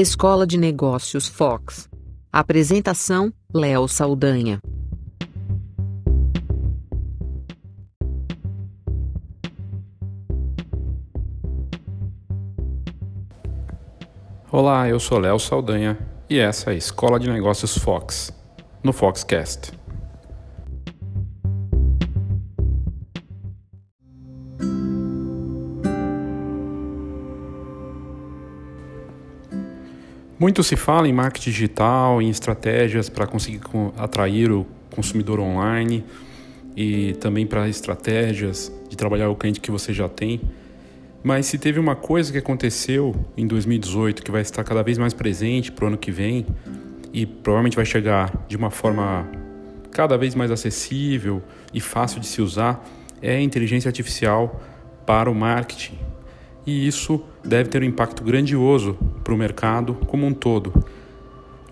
Escola 0.00 0.46
de 0.46 0.56
Negócios 0.56 1.28
Fox. 1.28 1.86
Apresentação: 2.32 3.30
Léo 3.52 3.86
Saldanha. 3.86 4.58
Olá, 14.50 14.88
eu 14.88 14.98
sou 14.98 15.18
Léo 15.18 15.38
Saldanha 15.38 15.98
e 16.30 16.38
essa 16.38 16.70
é 16.70 16.72
a 16.72 16.76
Escola 16.78 17.20
de 17.20 17.28
Negócios 17.30 17.76
Fox, 17.76 18.32
no 18.82 18.94
Foxcast. 18.94 19.79
Muito 30.40 30.62
se 30.62 30.74
fala 30.74 31.06
em 31.06 31.12
marketing 31.12 31.50
digital, 31.50 32.22
em 32.22 32.30
estratégias 32.30 33.10
para 33.10 33.26
conseguir 33.26 33.60
atrair 33.98 34.50
o 34.50 34.66
consumidor 34.90 35.38
online 35.38 36.02
e 36.74 37.12
também 37.20 37.46
para 37.46 37.68
estratégias 37.68 38.72
de 38.88 38.96
trabalhar 38.96 39.28
o 39.28 39.36
cliente 39.36 39.60
que 39.60 39.70
você 39.70 39.92
já 39.92 40.08
tem. 40.08 40.40
Mas 41.22 41.44
se 41.44 41.58
teve 41.58 41.78
uma 41.78 41.94
coisa 41.94 42.32
que 42.32 42.38
aconteceu 42.38 43.14
em 43.36 43.46
2018 43.46 44.22
que 44.22 44.30
vai 44.30 44.40
estar 44.40 44.64
cada 44.64 44.82
vez 44.82 44.96
mais 44.96 45.12
presente 45.12 45.70
para 45.70 45.84
o 45.84 45.88
ano 45.88 45.98
que 45.98 46.10
vem 46.10 46.46
e 47.12 47.26
provavelmente 47.26 47.76
vai 47.76 47.84
chegar 47.84 48.32
de 48.48 48.56
uma 48.56 48.70
forma 48.70 49.28
cada 49.90 50.16
vez 50.16 50.34
mais 50.34 50.50
acessível 50.50 51.42
e 51.74 51.82
fácil 51.82 52.18
de 52.18 52.26
se 52.26 52.40
usar, 52.40 52.82
é 53.20 53.36
a 53.36 53.42
inteligência 53.42 53.90
artificial 53.90 54.58
para 55.04 55.30
o 55.30 55.34
marketing. 55.34 55.98
E 56.66 56.86
isso 56.86 57.22
deve 57.44 57.68
ter 57.68 57.82
um 57.82 57.86
impacto 57.86 58.24
grandioso 58.24 58.96
para 59.22 59.34
o 59.34 59.36
mercado 59.36 59.94
como 60.06 60.26
um 60.26 60.32
todo. 60.32 60.84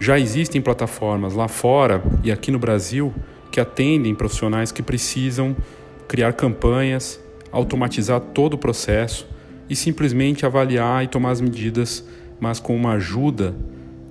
Já 0.00 0.18
existem 0.18 0.60
plataformas 0.60 1.34
lá 1.34 1.48
fora 1.48 2.02
e 2.22 2.30
aqui 2.30 2.50
no 2.50 2.58
Brasil 2.58 3.12
que 3.50 3.60
atendem 3.60 4.14
profissionais 4.14 4.70
que 4.70 4.82
precisam 4.82 5.56
criar 6.06 6.32
campanhas, 6.32 7.20
automatizar 7.50 8.20
todo 8.20 8.54
o 8.54 8.58
processo 8.58 9.26
e 9.68 9.76
simplesmente 9.76 10.46
avaliar 10.46 11.04
e 11.04 11.08
tomar 11.08 11.30
as 11.30 11.40
medidas, 11.40 12.04
mas 12.40 12.60
com 12.60 12.74
uma 12.76 12.92
ajuda 12.92 13.54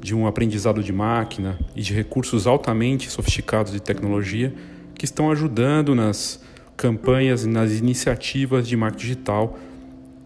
de 0.01 0.15
um 0.15 0.27
aprendizado 0.27 0.83
de 0.83 0.93
máquina 0.93 1.57
e 1.75 1.81
de 1.81 1.93
recursos 1.93 2.45
altamente 2.45 3.09
sofisticados 3.09 3.71
de 3.71 3.81
tecnologia 3.81 4.53
que 4.93 5.05
estão 5.05 5.31
ajudando 5.31 5.95
nas 5.95 6.41
campanhas 6.75 7.43
e 7.43 7.49
nas 7.49 7.71
iniciativas 7.71 8.67
de 8.67 8.77
marketing 8.77 9.01
digital 9.07 9.57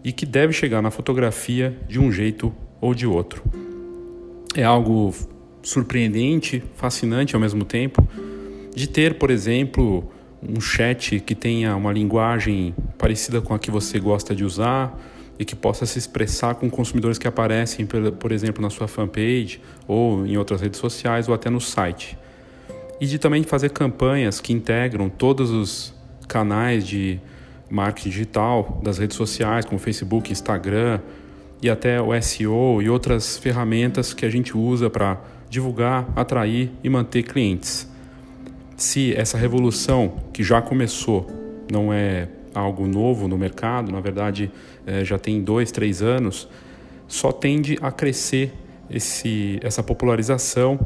e 0.04 0.12
que 0.12 0.26
deve 0.26 0.52
chegar 0.52 0.82
na 0.82 0.90
fotografia 0.90 1.78
de 1.88 1.98
um 1.98 2.12
jeito 2.12 2.52
ou 2.82 2.92
de 2.92 3.06
outro. 3.06 3.42
É 4.56 4.64
algo 4.64 5.14
surpreendente, 5.62 6.62
fascinante 6.74 7.36
ao 7.36 7.40
mesmo 7.40 7.64
tempo, 7.64 8.06
de 8.74 8.88
ter, 8.88 9.14
por 9.14 9.30
exemplo, 9.30 10.04
um 10.42 10.60
chat 10.60 11.20
que 11.20 11.34
tenha 11.36 11.76
uma 11.76 11.92
linguagem 11.92 12.74
parecida 12.98 13.40
com 13.40 13.54
a 13.54 13.58
que 13.58 13.70
você 13.70 14.00
gosta 14.00 14.34
de 14.34 14.44
usar 14.44 15.00
e 15.38 15.44
que 15.44 15.54
possa 15.54 15.86
se 15.86 15.98
expressar 15.98 16.56
com 16.56 16.68
consumidores 16.68 17.18
que 17.18 17.28
aparecem, 17.28 17.86
por 17.86 18.32
exemplo, 18.32 18.60
na 18.60 18.68
sua 18.68 18.88
fanpage 18.88 19.60
ou 19.86 20.26
em 20.26 20.36
outras 20.36 20.60
redes 20.60 20.80
sociais 20.80 21.28
ou 21.28 21.34
até 21.34 21.48
no 21.48 21.60
site. 21.60 22.18
E 23.00 23.06
de 23.06 23.18
também 23.18 23.44
fazer 23.44 23.70
campanhas 23.70 24.40
que 24.40 24.52
integram 24.52 25.08
todos 25.08 25.50
os 25.50 25.94
canais 26.26 26.86
de 26.86 27.20
marketing 27.70 28.10
digital 28.10 28.80
das 28.82 28.98
redes 28.98 29.16
sociais, 29.16 29.64
como 29.64 29.78
Facebook, 29.78 30.32
Instagram 30.32 31.00
e 31.62 31.70
até 31.70 32.02
o 32.02 32.20
SEO 32.20 32.82
e 32.82 32.90
outras 32.90 33.38
ferramentas 33.38 34.12
que 34.12 34.26
a 34.26 34.30
gente 34.30 34.56
usa 34.56 34.90
para 34.90 35.20
divulgar, 35.48 36.08
atrair 36.16 36.72
e 36.82 36.88
manter 36.88 37.22
clientes. 37.22 37.88
Se 38.76 39.14
essa 39.14 39.38
revolução 39.38 40.16
que 40.32 40.42
já 40.42 40.60
começou 40.60 41.30
não 41.70 41.92
é 41.92 42.28
algo 42.52 42.86
novo 42.86 43.28
no 43.28 43.38
mercado, 43.38 43.92
na 43.92 44.00
verdade 44.00 44.50
é, 44.84 45.04
já 45.04 45.18
tem 45.18 45.40
dois, 45.40 45.70
três 45.70 46.02
anos, 46.02 46.48
só 47.06 47.30
tende 47.30 47.78
a 47.80 47.92
crescer 47.92 48.52
esse, 48.90 49.60
essa 49.62 49.82
popularização 49.82 50.80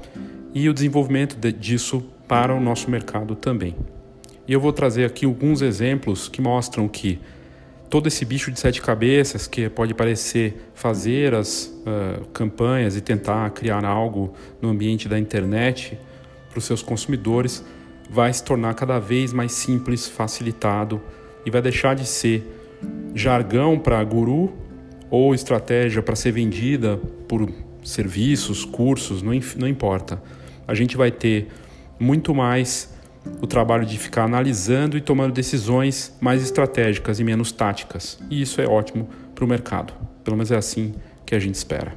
e 0.55 0.69
o 0.69 0.75
desenvolvimento 0.75 1.37
de, 1.37 1.53
disso 1.53 2.05
para 2.29 2.55
o 2.55 2.61
nosso 2.61 2.91
mercado 2.91 3.35
também. 3.35 3.75
E 4.47 4.53
eu 4.53 4.61
vou 4.61 4.73
trazer 4.73 5.05
aqui 5.05 5.25
alguns 5.25 5.63
exemplos 5.63 6.29
que 6.29 6.41
mostram 6.41 6.87
que 6.87 7.19
todo 7.89 8.07
esse 8.09 8.25
bicho 8.25 8.51
de 8.51 8.59
sete 8.59 8.83
cabeças 8.83 9.47
que 9.47 9.69
pode 9.69 9.95
parecer 9.95 10.71
fazer 10.75 11.35
as 11.35 11.67
uh, 11.67 12.25
campanhas 12.33 12.97
e 12.97 13.01
tentar 13.01 13.51
criar 13.51 13.85
algo 13.85 14.35
no 14.61 14.71
ambiente 14.71 15.09
da 15.09 15.19
internet 15.19 15.99
para 16.51 16.59
os 16.59 16.65
seus 16.65 16.83
consumidores 16.83 17.65
vai 18.11 18.33
se 18.33 18.43
tornar 18.43 18.75
cada 18.75 18.99
vez 18.99 19.33
mais 19.33 19.53
simples, 19.53 20.09
facilitado 20.09 21.01
e 21.45 21.51
vai 21.51 21.61
deixar 21.61 21.95
de 21.95 22.07
ser 22.07 22.45
jargão 23.15 23.79
para 23.79 24.03
guru 24.05 24.53
ou 25.11 25.35
estratégia 25.35 26.03
para 26.03 26.17
ser 26.17 26.33
vendida 26.33 26.97
por 27.29 27.49
serviços, 27.83 28.65
cursos, 28.65 29.23
não, 29.23 29.33
não 29.57 29.69
importa. 29.69 30.21
A 30.67 30.75
gente 30.75 30.97
vai 30.97 31.11
ter 31.11 31.49
muito 31.99 32.35
mais 32.35 32.96
o 33.41 33.47
trabalho 33.47 33.85
de 33.85 33.99
ficar 33.99 34.25
analisando 34.25 34.97
e 34.97 35.01
tomando 35.01 35.33
decisões 35.33 36.17
mais 36.21 36.43
estratégicas 36.43 37.21
e 37.21 37.25
menos 37.25 37.53
táticas. 37.53 38.19
E 38.31 38.41
isso 38.41 38.61
é 38.61 38.67
ótimo 38.67 39.09
para 39.35 39.45
o 39.45 39.49
mercado. 39.49 39.93
Pelo 40.25 40.37
menos 40.37 40.51
é 40.51 40.57
assim 40.57 40.95
que 41.25 41.35
a 41.35 41.39
gente 41.39 41.55
espera. 41.55 41.95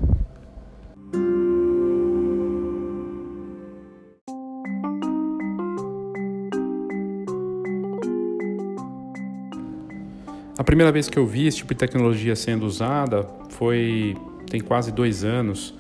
A 10.58 10.64
primeira 10.64 10.92
vez 10.92 11.10
que 11.10 11.18
eu 11.18 11.26
vi 11.26 11.48
esse 11.48 11.58
tipo 11.58 11.74
de 11.74 11.80
tecnologia 11.80 12.36
sendo 12.36 12.66
usada 12.66 13.26
foi 13.50 14.16
tem 14.50 14.60
quase 14.60 14.92
dois 14.92 15.24
anos, 15.24 15.74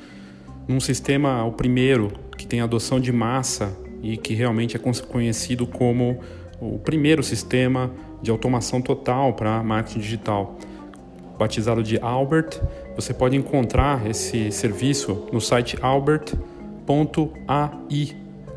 num 0.68 0.80
sistema, 0.80 1.44
o 1.44 1.52
primeiro, 1.52 2.12
que 2.38 2.46
tem 2.46 2.62
adoção 2.62 3.00
de 3.00 3.12
massa 3.12 3.76
e 4.02 4.18
que 4.18 4.34
realmente 4.34 4.76
é 4.78 4.80
conhecido 5.08 5.68
como 5.68 6.20
o 6.60 6.78
primeiro 6.80 7.24
sistema 7.24 7.92
de 8.22 8.30
automação 8.32 8.82
total 8.82 9.34
para 9.34 9.64
marketing 9.64 10.00
digital. 10.00 10.58
Batizado 11.38 11.82
de 11.82 11.98
Albert, 12.00 12.62
você 12.96 13.14
pode 13.14 13.38
encontrar 13.38 14.06
esse 14.06 14.52
serviço 14.52 15.28
no 15.32 15.40
site 15.40 15.78
albert.ai 15.82 16.18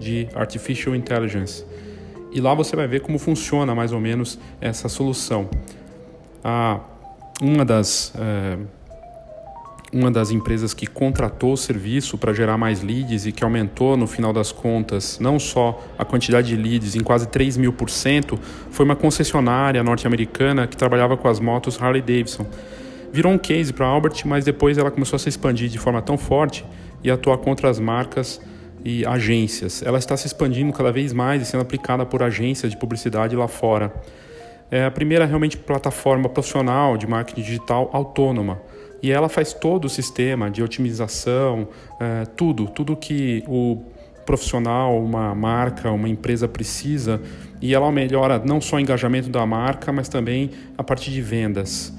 de 0.01 0.29
Artificial 0.35 0.97
Intelligence. 0.97 1.65
E 2.33 2.41
lá 2.41 2.55
você 2.55 2.75
vai 2.75 2.89
ver 2.89 3.03
como 3.03 3.19
funciona 3.19 3.75
mais 3.75 3.93
ou 3.93 4.01
menos 4.01 4.39
essa 4.61 4.89
solução. 4.89 5.49
Ah, 6.43 6.81
uma 7.41 7.65
das 7.65 8.13
eh, 8.19 8.59
uma 9.93 10.11
das 10.11 10.31
empresas 10.31 10.73
que 10.73 10.87
contratou 10.87 11.53
o 11.53 11.57
serviço 11.57 12.17
para 12.17 12.33
gerar 12.33 12.57
mais 12.57 12.83
leads 12.83 13.27
e 13.27 13.33
que 13.33 13.45
aumentou 13.45 13.95
no 13.95 14.07
final 14.07 14.33
das 14.33 14.51
contas 14.51 15.19
não 15.21 15.39
só 15.39 15.85
a 15.99 16.05
quantidade 16.05 16.49
de 16.49 16.57
leads 16.57 16.97
em 16.97 17.01
quase 17.01 17.29
3 17.29 17.59
mil 17.59 17.75
por 17.75 17.91
cento, 17.91 18.39
foi 18.71 18.87
uma 18.87 18.97
concessionária 18.97 19.83
norte-americana 19.83 20.67
que 20.67 20.77
trabalhava 20.77 21.17
com 21.17 21.29
as 21.29 21.39
motos 21.39 21.81
Harley 21.81 22.01
Davidson. 22.01 22.47
Virou 23.13 23.31
um 23.31 23.39
case 23.39 23.71
para 23.71 23.85
a 23.85 23.89
Albert, 23.91 24.23
mas 24.25 24.47
depois 24.47 24.79
ela 24.79 24.91
começou 24.91 25.17
a 25.17 25.21
se 25.21 25.29
expandir 25.29 25.69
de 25.69 25.79
forma 25.79 26.01
tão 26.01 26.17
forte 26.17 26.65
e 27.05 27.11
atuar 27.11 27.37
contra 27.37 27.69
as 27.69 27.79
marcas 27.79 28.41
e 28.83 29.05
agências. 29.05 29.83
Ela 29.83 29.99
está 29.99 30.17
se 30.17 30.27
expandindo 30.27 30.73
cada 30.73 30.91
vez 30.91 31.13
mais 31.13 31.43
e 31.43 31.45
sendo 31.45 31.61
aplicada 31.61 32.07
por 32.07 32.23
agências 32.23 32.73
de 32.73 32.79
publicidade 32.79 33.37
lá 33.37 33.47
fora. 33.47 33.93
É 34.71 34.87
a 34.87 34.91
primeira 34.91 35.27
realmente 35.27 35.59
plataforma 35.59 36.31
profissional 36.31 36.97
de 36.97 37.07
marketing 37.07 37.43
digital 37.43 37.91
autônoma 37.93 38.59
e 39.03 39.11
ela 39.11 39.29
faz 39.29 39.53
todo 39.53 39.87
o 39.87 39.89
sistema 39.89 40.51
de 40.51 40.63
otimização, 40.63 41.69
é, 41.99 42.25
tudo, 42.25 42.67
tudo 42.69 42.97
que 42.97 43.43
o 43.49 43.83
profissional, 44.25 45.03
uma 45.03 45.35
marca, 45.35 45.91
uma 45.91 46.09
empresa 46.09 46.47
precisa 46.47 47.21
e 47.61 47.75
ela 47.75 47.91
melhora 47.91 48.41
não 48.45 48.61
só 48.61 48.77
o 48.77 48.81
engajamento 48.81 49.29
da 49.29 49.45
marca, 49.45 49.93
mas 49.93 50.09
também 50.09 50.51
a 50.79 50.85
parte 50.85 51.11
de 51.11 51.21
vendas. 51.21 51.93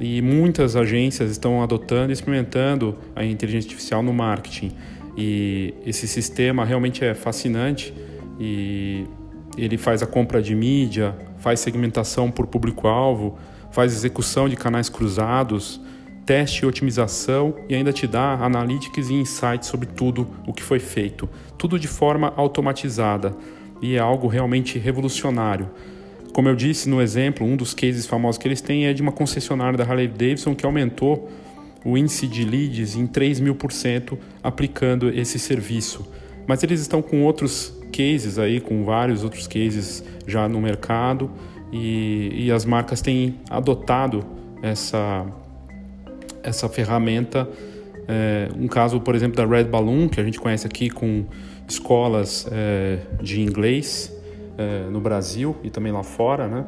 E 0.00 0.20
muitas 0.22 0.76
agências 0.76 1.30
estão 1.30 1.62
adotando 1.62 2.10
e 2.10 2.12
experimentando 2.12 2.96
a 3.14 3.24
inteligência 3.24 3.68
artificial 3.68 4.02
no 4.02 4.12
marketing. 4.12 4.72
E 5.16 5.74
esse 5.86 6.06
sistema 6.06 6.64
realmente 6.64 7.04
é 7.04 7.14
fascinante 7.14 7.94
e 8.38 9.04
ele 9.56 9.78
faz 9.78 10.02
a 10.02 10.06
compra 10.06 10.42
de 10.42 10.54
mídia, 10.54 11.14
faz 11.38 11.60
segmentação 11.60 12.30
por 12.30 12.46
público-alvo, 12.46 13.38
faz 13.70 13.92
execução 13.92 14.48
de 14.48 14.56
canais 14.56 14.90
cruzados, 14.90 15.80
teste 16.26 16.64
e 16.64 16.66
otimização 16.66 17.54
e 17.68 17.74
ainda 17.74 17.92
te 17.92 18.06
dá 18.06 18.34
analytics 18.34 19.08
e 19.08 19.14
insights 19.14 19.68
sobre 19.68 19.86
tudo 19.86 20.26
o 20.44 20.52
que 20.52 20.62
foi 20.62 20.80
feito, 20.80 21.28
tudo 21.56 21.78
de 21.78 21.86
forma 21.86 22.32
automatizada 22.36 23.34
e 23.80 23.94
é 23.94 23.98
algo 24.00 24.26
realmente 24.26 24.78
revolucionário. 24.78 25.70
Como 26.32 26.48
eu 26.48 26.56
disse 26.56 26.88
no 26.88 27.00
exemplo, 27.00 27.46
um 27.46 27.56
dos 27.56 27.72
cases 27.72 28.06
famosos 28.06 28.38
que 28.38 28.48
eles 28.48 28.60
têm 28.60 28.86
é 28.86 28.92
de 28.92 29.00
uma 29.00 29.12
concessionária 29.12 29.78
da 29.78 29.84
Harley 29.84 30.08
Davidson 30.08 30.54
que 30.54 30.66
aumentou 30.66 31.30
o 31.84 31.96
índice 31.96 32.26
de 32.26 32.44
leads 32.44 32.96
em 32.96 33.06
3 33.06 33.38
mil 33.38 33.54
por 33.54 33.72
cento 33.72 34.18
aplicando 34.42 35.08
esse 35.08 35.38
serviço. 35.38 36.06
Mas 36.46 36.62
eles 36.62 36.80
estão 36.80 37.00
com 37.00 37.22
outros 37.22 37.72
cases 37.92 38.38
aí, 38.38 38.60
com 38.60 38.84
vários 38.84 39.22
outros 39.22 39.46
cases 39.46 40.04
já 40.26 40.48
no 40.48 40.60
mercado 40.60 41.30
e, 41.72 42.30
e 42.34 42.52
as 42.52 42.64
marcas 42.64 43.00
têm 43.00 43.36
adotado 43.48 44.24
essa, 44.62 45.26
essa 46.46 46.68
ferramenta. 46.68 47.48
É, 48.08 48.48
um 48.56 48.68
caso, 48.68 49.00
por 49.00 49.14
exemplo, 49.14 49.36
da 49.36 49.44
Red 49.44 49.64
Balloon, 49.64 50.08
que 50.08 50.20
a 50.20 50.24
gente 50.24 50.38
conhece 50.38 50.66
aqui 50.66 50.88
com 50.88 51.24
escolas 51.68 52.46
é, 52.50 52.98
de 53.20 53.40
inglês 53.40 54.12
é, 54.56 54.88
no 54.88 55.00
Brasil 55.00 55.56
e 55.62 55.70
também 55.70 55.92
lá 55.92 56.02
fora, 56.02 56.46
né? 56.46 56.64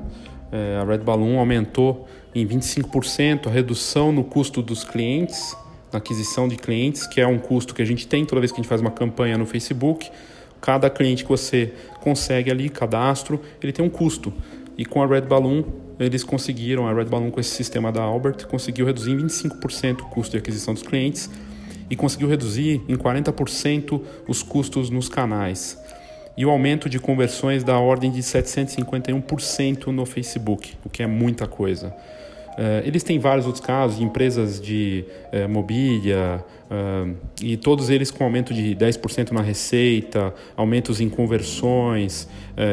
É, 0.50 0.78
a 0.82 0.84
Red 0.84 0.98
Balloon 0.98 1.38
aumentou 1.38 2.08
em 2.34 2.46
25% 2.46 3.46
a 3.46 3.50
redução 3.50 4.10
no 4.10 4.24
custo 4.24 4.62
dos 4.62 4.82
clientes, 4.82 5.56
na 5.92 5.98
aquisição 5.98 6.48
de 6.48 6.56
clientes, 6.56 7.06
que 7.06 7.20
é 7.20 7.26
um 7.26 7.38
custo 7.38 7.74
que 7.74 7.82
a 7.82 7.84
gente 7.84 8.06
tem 8.06 8.24
toda 8.24 8.40
vez 8.40 8.50
que 8.50 8.56
a 8.56 8.62
gente 8.62 8.68
faz 8.68 8.80
uma 8.80 8.90
campanha 8.90 9.38
no 9.38 9.46
Facebook. 9.46 10.10
Cada 10.60 10.90
cliente 10.90 11.22
que 11.22 11.30
você 11.30 11.72
consegue 12.00 12.50
ali, 12.50 12.68
cadastro, 12.68 13.40
ele 13.62 13.72
tem 13.72 13.84
um 13.84 13.88
custo. 13.90 14.32
E 14.78 14.84
com 14.84 15.02
a 15.02 15.06
Red 15.06 15.22
Balloon, 15.22 15.64
eles 15.98 16.22
conseguiram, 16.22 16.86
a 16.86 16.94
Red 16.94 17.06
Balloon 17.06 17.32
com 17.32 17.40
esse 17.40 17.50
sistema 17.50 17.90
da 17.90 18.00
Albert, 18.00 18.46
conseguiu 18.46 18.86
reduzir 18.86 19.10
em 19.10 19.18
25% 19.18 20.02
o 20.02 20.04
custo 20.04 20.30
de 20.30 20.38
aquisição 20.38 20.72
dos 20.72 20.84
clientes 20.84 21.28
e 21.90 21.96
conseguiu 21.96 22.28
reduzir 22.28 22.80
em 22.88 22.96
40% 22.96 24.00
os 24.28 24.40
custos 24.40 24.88
nos 24.88 25.08
canais. 25.08 25.76
E 26.36 26.46
o 26.46 26.50
aumento 26.50 26.88
de 26.88 27.00
conversões 27.00 27.64
da 27.64 27.76
ordem 27.80 28.12
de 28.12 28.20
751% 28.20 29.88
no 29.88 30.06
Facebook, 30.06 30.76
o 30.84 30.88
que 30.88 31.02
é 31.02 31.06
muita 31.08 31.48
coisa. 31.48 31.92
Uh, 32.58 32.82
eles 32.84 33.04
têm 33.04 33.20
vários 33.20 33.46
outros 33.46 33.64
casos, 33.64 34.00
empresas 34.00 34.60
de 34.60 35.04
uh, 35.32 35.48
mobília, 35.48 36.44
uh, 36.68 37.14
e 37.40 37.56
todos 37.56 37.88
eles 37.88 38.10
com 38.10 38.24
aumento 38.24 38.52
de 38.52 38.74
10% 38.74 39.30
na 39.30 39.40
receita, 39.40 40.34
aumentos 40.56 41.00
em 41.00 41.08
conversões, 41.08 42.28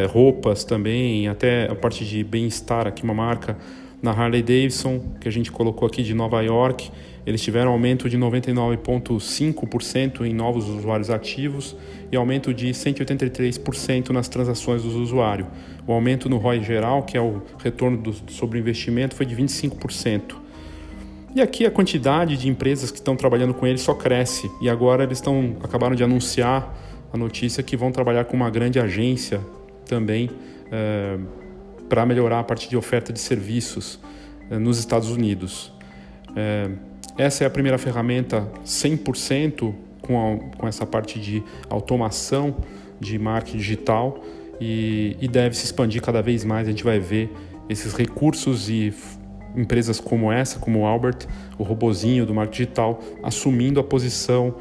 roupas 0.09 0.63
também, 0.63 1.27
até 1.27 1.69
a 1.69 1.75
parte 1.75 2.03
de 2.03 2.23
bem-estar, 2.23 2.87
aqui 2.87 3.03
uma 3.03 3.13
marca 3.13 3.55
na 4.01 4.09
Harley 4.09 4.41
Davidson, 4.41 5.13
que 5.21 5.27
a 5.27 5.31
gente 5.31 5.51
colocou 5.51 5.87
aqui 5.87 6.01
de 6.01 6.15
Nova 6.15 6.41
York, 6.41 6.89
eles 7.25 7.41
tiveram 7.41 7.71
aumento 7.71 8.07
de 8.09 8.17
99,5% 8.17 10.25
em 10.25 10.33
novos 10.33 10.67
usuários 10.67 11.11
ativos 11.11 11.77
e 12.15 12.17
aumento 12.17 12.53
de 12.53 12.69
183% 12.69 14.09
nas 14.09 14.27
transações 14.27 14.81
do 14.81 15.01
usuário. 15.01 15.47
O 15.85 15.91
aumento 15.91 16.29
no 16.29 16.37
ROI 16.37 16.63
geral, 16.63 17.03
que 17.03 17.17
é 17.17 17.21
o 17.21 17.41
retorno 17.59 17.97
do, 17.97 18.13
sobre 18.31 18.57
o 18.57 18.59
investimento, 18.59 19.15
foi 19.15 19.25
de 19.25 19.35
25%. 19.35 20.35
E 21.35 21.41
aqui 21.41 21.65
a 21.65 21.71
quantidade 21.71 22.37
de 22.37 22.47
empresas 22.47 22.89
que 22.89 22.97
estão 22.97 23.15
trabalhando 23.15 23.53
com 23.53 23.67
eles 23.67 23.81
só 23.81 23.93
cresce. 23.93 24.49
E 24.61 24.69
agora 24.69 25.03
eles 25.03 25.17
estão 25.17 25.57
acabaram 25.61 25.93
de 25.93 26.03
anunciar 26.03 26.73
a 27.11 27.17
notícia 27.17 27.61
que 27.61 27.75
vão 27.75 27.91
trabalhar 27.91 28.25
com 28.25 28.35
uma 28.35 28.49
grande 28.49 28.79
agência 28.79 29.41
também 29.85 30.29
é, 30.71 31.17
para 31.89 32.05
melhorar 32.05 32.39
a 32.39 32.43
parte 32.43 32.69
de 32.69 32.77
oferta 32.77 33.11
de 33.11 33.19
serviços 33.19 33.99
é, 34.49 34.57
nos 34.57 34.79
Estados 34.79 35.09
Unidos. 35.09 35.73
É, 36.35 36.69
essa 37.17 37.43
é 37.43 37.47
a 37.47 37.49
primeira 37.49 37.77
ferramenta 37.77 38.49
100% 38.65 39.75
com, 40.05 40.33
a, 40.33 40.57
com 40.57 40.67
essa 40.67 40.85
parte 40.85 41.19
de 41.19 41.43
automação 41.69 42.55
de 42.99 43.17
marketing 43.19 43.57
digital 43.57 44.21
e, 44.59 45.17
e 45.19 45.27
deve 45.27 45.55
se 45.55 45.65
expandir 45.65 46.01
cada 46.01 46.21
vez 46.21 46.43
mais. 46.43 46.67
A 46.67 46.71
gente 46.71 46.83
vai 46.83 46.99
ver 46.99 47.31
esses 47.69 47.93
recursos 47.93 48.69
e 48.69 48.93
empresas 49.55 49.99
como 49.99 50.31
essa, 50.31 50.59
como 50.59 50.81
o 50.81 50.85
Albert, 50.85 51.27
o 51.57 51.63
robozinho 51.63 52.25
do 52.25 52.33
marketing 52.33 52.63
digital, 52.63 52.99
assumindo 53.23 53.79
a 53.79 53.83
posição 53.83 54.55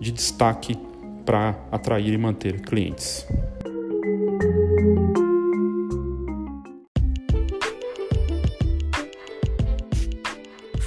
de 0.00 0.10
destaque 0.10 0.76
para 1.24 1.56
atrair 1.70 2.12
e 2.12 2.18
manter 2.18 2.60
clientes. 2.60 3.26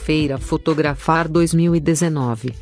Feira 0.05 0.37
Fotografar 0.37 1.27
2019. 1.27 2.53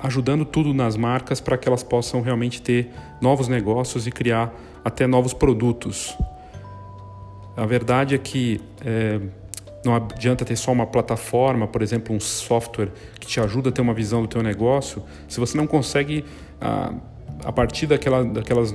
ajudando 0.00 0.46
tudo 0.46 0.72
nas 0.72 0.96
marcas 0.96 1.42
para 1.42 1.58
que 1.58 1.68
elas 1.68 1.82
possam 1.82 2.22
realmente 2.22 2.62
ter 2.62 2.88
novos 3.20 3.46
negócios 3.46 4.06
e 4.06 4.10
criar 4.10 4.54
até 4.82 5.06
novos 5.06 5.34
produtos. 5.34 6.16
A 7.54 7.66
verdade 7.66 8.14
é 8.14 8.18
que 8.18 8.58
é, 8.82 9.20
não 9.88 9.96
adianta 9.96 10.44
ter 10.44 10.56
só 10.56 10.70
uma 10.70 10.86
plataforma, 10.86 11.66
por 11.66 11.82
exemplo, 11.82 12.14
um 12.14 12.20
software 12.20 12.90
que 13.18 13.26
te 13.26 13.40
ajuda 13.40 13.70
a 13.70 13.72
ter 13.72 13.80
uma 13.80 13.94
visão 13.94 14.20
do 14.20 14.28
teu 14.28 14.42
negócio, 14.42 15.02
se 15.26 15.40
você 15.40 15.56
não 15.56 15.66
consegue, 15.66 16.24
a, 16.60 16.92
a 17.44 17.52
partir 17.52 17.86
daquela, 17.86 18.22
daquelas 18.22 18.74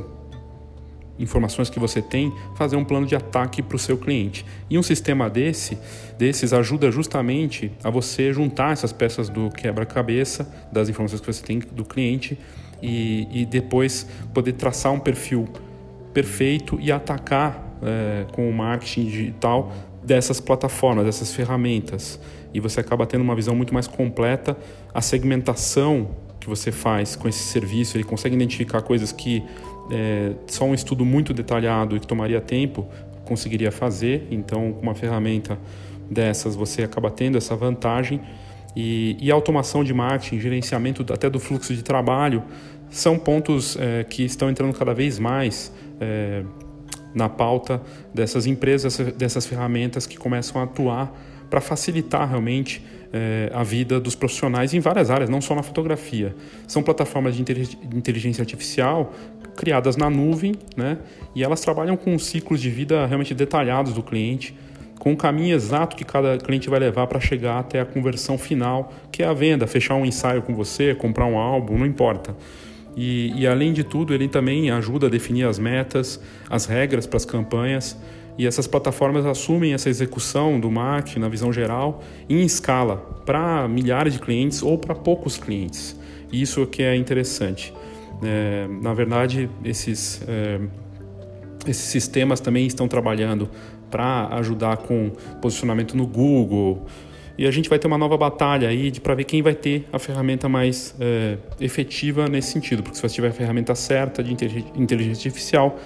informações 1.19 1.69
que 1.69 1.79
você 1.79 2.01
tem, 2.01 2.33
fazer 2.55 2.75
um 2.75 2.83
plano 2.83 3.05
de 3.05 3.15
ataque 3.15 3.61
para 3.61 3.75
o 3.75 3.79
seu 3.79 3.95
cliente. 3.95 4.43
E 4.67 4.77
um 4.77 4.83
sistema 4.83 5.29
desse, 5.29 5.77
desses 6.17 6.51
ajuda 6.51 6.89
justamente 6.89 7.71
a 7.83 7.91
você 7.91 8.33
juntar 8.33 8.73
essas 8.73 8.91
peças 8.91 9.29
do 9.29 9.49
quebra-cabeça, 9.51 10.51
das 10.71 10.89
informações 10.89 11.21
que 11.21 11.27
você 11.27 11.43
tem 11.43 11.59
do 11.59 11.85
cliente, 11.85 12.37
e, 12.81 13.27
e 13.31 13.45
depois 13.45 14.07
poder 14.33 14.53
traçar 14.53 14.91
um 14.91 14.99
perfil 14.99 15.47
perfeito 16.13 16.77
e 16.81 16.91
atacar 16.91 17.77
é, 17.81 18.25
com 18.31 18.49
o 18.49 18.53
marketing 18.53 19.05
digital 19.05 19.71
dessas 20.03 20.39
plataformas, 20.39 21.05
dessas 21.05 21.33
ferramentas. 21.33 22.19
E 22.53 22.59
você 22.59 22.79
acaba 22.79 23.05
tendo 23.05 23.21
uma 23.21 23.35
visão 23.35 23.55
muito 23.55 23.73
mais 23.73 23.87
completa. 23.87 24.57
A 24.93 25.01
segmentação 25.01 26.11
que 26.39 26.47
você 26.47 26.71
faz 26.71 27.15
com 27.15 27.27
esse 27.27 27.43
serviço, 27.43 27.97
ele 27.97 28.03
consegue 28.03 28.35
identificar 28.35 28.81
coisas 28.81 29.11
que 29.11 29.43
é, 29.91 30.33
só 30.47 30.65
um 30.65 30.73
estudo 30.73 31.05
muito 31.05 31.33
detalhado 31.33 31.95
e 31.95 31.99
que 31.99 32.07
tomaria 32.07 32.41
tempo 32.41 32.87
conseguiria 33.25 33.71
fazer. 33.71 34.27
Então, 34.29 34.73
com 34.73 34.81
uma 34.81 34.95
ferramenta 34.95 35.57
dessas, 36.09 36.55
você 36.55 36.83
acaba 36.83 37.09
tendo 37.09 37.37
essa 37.37 37.55
vantagem. 37.55 38.21
E, 38.75 39.15
e 39.21 39.31
automação 39.31 39.83
de 39.83 39.93
marketing, 39.93 40.39
gerenciamento 40.39 41.05
até 41.13 41.29
do 41.29 41.39
fluxo 41.39 41.75
de 41.75 41.83
trabalho, 41.83 42.43
são 42.89 43.17
pontos 43.17 43.77
é, 43.79 44.03
que 44.03 44.23
estão 44.23 44.49
entrando 44.49 44.73
cada 44.77 44.93
vez 44.93 45.19
mais 45.19 45.71
é, 45.99 46.43
na 47.13 47.29
pauta 47.29 47.81
dessas 48.13 48.45
empresas, 48.45 48.97
dessas 49.15 49.45
ferramentas 49.45 50.05
que 50.05 50.17
começam 50.17 50.59
a 50.61 50.65
atuar 50.65 51.13
para 51.49 51.61
facilitar 51.61 52.27
realmente 52.27 52.83
é, 53.13 53.51
a 53.53 53.63
vida 53.63 53.99
dos 53.99 54.15
profissionais 54.15 54.73
em 54.73 54.79
várias 54.79 55.11
áreas, 55.11 55.29
não 55.29 55.39
só 55.39 55.53
na 55.53 55.61
fotografia. 55.61 56.35
São 56.67 56.81
plataformas 56.81 57.35
de 57.35 57.43
inteligência 57.93 58.41
artificial 58.41 59.13
criadas 59.55 59.95
na 59.95 60.09
nuvem, 60.09 60.55
né? 60.75 60.97
E 61.35 61.43
elas 61.43 61.61
trabalham 61.61 61.95
com 61.95 62.17
ciclos 62.17 62.59
de 62.59 62.71
vida 62.71 63.05
realmente 63.05 63.35
detalhados 63.35 63.93
do 63.93 64.01
cliente, 64.01 64.55
com 64.97 65.13
o 65.13 65.17
caminho 65.17 65.53
exato 65.55 65.95
que 65.95 66.03
cada 66.03 66.37
cliente 66.37 66.69
vai 66.69 66.79
levar 66.79 67.07
para 67.07 67.19
chegar 67.19 67.59
até 67.59 67.79
a 67.81 67.85
conversão 67.85 68.37
final, 68.37 68.91
que 69.11 69.21
é 69.21 69.27
a 69.27 69.33
venda, 69.33 69.67
fechar 69.67 69.95
um 69.95 70.05
ensaio 70.05 70.41
com 70.41 70.55
você, 70.55 70.95
comprar 70.95 71.25
um 71.25 71.37
álbum, 71.37 71.77
não 71.77 71.85
importa. 71.85 72.35
E, 72.95 73.33
e, 73.35 73.47
além 73.47 73.73
de 73.73 73.83
tudo, 73.83 74.13
ele 74.13 74.27
também 74.27 74.69
ajuda 74.69 75.07
a 75.07 75.09
definir 75.09 75.45
as 75.45 75.57
metas, 75.57 76.21
as 76.49 76.65
regras 76.65 77.07
para 77.07 77.17
as 77.17 77.25
campanhas. 77.25 77.97
E 78.37 78.47
essas 78.47 78.65
plataformas 78.65 79.25
assumem 79.25 79.73
essa 79.73 79.89
execução 79.89 80.59
do 80.59 80.69
marketing 80.69 81.19
na 81.19 81.29
visão 81.29 81.53
geral 81.53 82.03
em 82.27 82.41
escala 82.43 82.97
para 83.25 83.67
milhares 83.67 84.13
de 84.13 84.19
clientes 84.19 84.63
ou 84.63 84.77
para 84.77 84.95
poucos 84.95 85.37
clientes. 85.37 85.99
Isso 86.31 86.65
que 86.65 86.81
é 86.81 86.95
interessante. 86.95 87.73
É, 88.23 88.67
na 88.81 88.93
verdade, 88.93 89.49
esses, 89.63 90.23
é, 90.27 90.59
esses 91.67 91.85
sistemas 91.85 92.39
também 92.39 92.65
estão 92.65 92.87
trabalhando 92.87 93.49
para 93.91 94.27
ajudar 94.37 94.77
com 94.77 95.11
posicionamento 95.39 95.95
no 95.95 96.07
Google. 96.07 96.87
E 97.37 97.47
a 97.47 97.51
gente 97.51 97.67
vai 97.69 97.79
ter 97.79 97.87
uma 97.87 97.97
nova 97.97 98.15
batalha 98.15 98.69
aí 98.69 98.91
para 98.99 99.15
ver 99.15 99.23
quem 99.23 99.41
vai 99.41 99.55
ter 99.55 99.87
a 99.91 99.97
ferramenta 99.97 100.47
mais 100.47 100.95
é, 100.99 101.37
efetiva 101.59 102.27
nesse 102.27 102.51
sentido, 102.51 102.83
porque 102.83 102.95
se 102.95 103.01
você 103.01 103.15
tiver 103.15 103.29
a 103.29 103.33
ferramenta 103.33 103.73
certa 103.73 104.23
de 104.23 104.31
inteligência 104.75 105.27
artificial, 105.27 105.79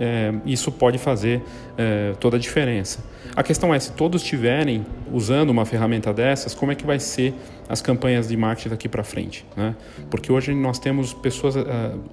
é, 0.00 0.32
isso 0.46 0.72
pode 0.72 0.96
fazer 0.96 1.42
é, 1.76 2.14
toda 2.18 2.38
a 2.38 2.40
diferença. 2.40 3.04
A 3.36 3.42
questão 3.42 3.72
é, 3.72 3.78
se 3.78 3.92
todos 3.92 4.22
estiverem 4.22 4.84
usando 5.12 5.50
uma 5.50 5.66
ferramenta 5.66 6.12
dessas, 6.12 6.54
como 6.54 6.72
é 6.72 6.74
que 6.74 6.86
vai 6.86 6.98
ser 6.98 7.34
as 7.68 7.82
campanhas 7.82 8.28
de 8.28 8.36
marketing 8.36 8.70
daqui 8.70 8.88
para 8.88 9.04
frente? 9.04 9.44
Né? 9.54 9.76
Porque 10.10 10.32
hoje 10.32 10.54
nós 10.54 10.78
temos 10.78 11.12
pessoas 11.12 11.54
uh, 11.54 11.60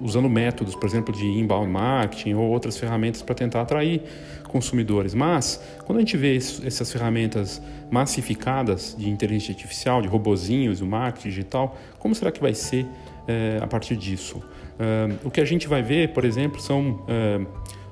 usando 0.00 0.28
métodos, 0.28 0.76
por 0.76 0.86
exemplo, 0.86 1.14
de 1.14 1.26
inbound 1.26 1.68
marketing 1.70 2.34
ou 2.34 2.50
outras 2.50 2.76
ferramentas 2.76 3.22
para 3.22 3.34
tentar 3.34 3.62
atrair 3.62 4.02
consumidores. 4.48 5.14
Mas, 5.14 5.62
quando 5.84 5.98
a 5.98 6.00
gente 6.00 6.16
vê 6.16 6.36
essas 6.36 6.92
ferramentas 6.92 7.62
massificadas 7.90 8.96
de 8.98 9.08
inteligência 9.08 9.52
artificial, 9.52 10.02
de 10.02 10.08
robozinhos, 10.08 10.80
o 10.80 10.86
marketing 10.86 11.28
digital, 11.28 11.78
como 11.98 12.14
será 12.14 12.32
que 12.32 12.40
vai 12.40 12.54
ser 12.54 12.84
uh, 12.84 13.62
a 13.62 13.66
partir 13.66 13.96
disso? 13.96 14.38
Uh, 14.38 15.18
o 15.24 15.30
que 15.30 15.40
a 15.40 15.44
gente 15.44 15.68
vai 15.68 15.82
ver, 15.82 16.12
por 16.12 16.24
exemplo, 16.24 16.60
são 16.60 17.04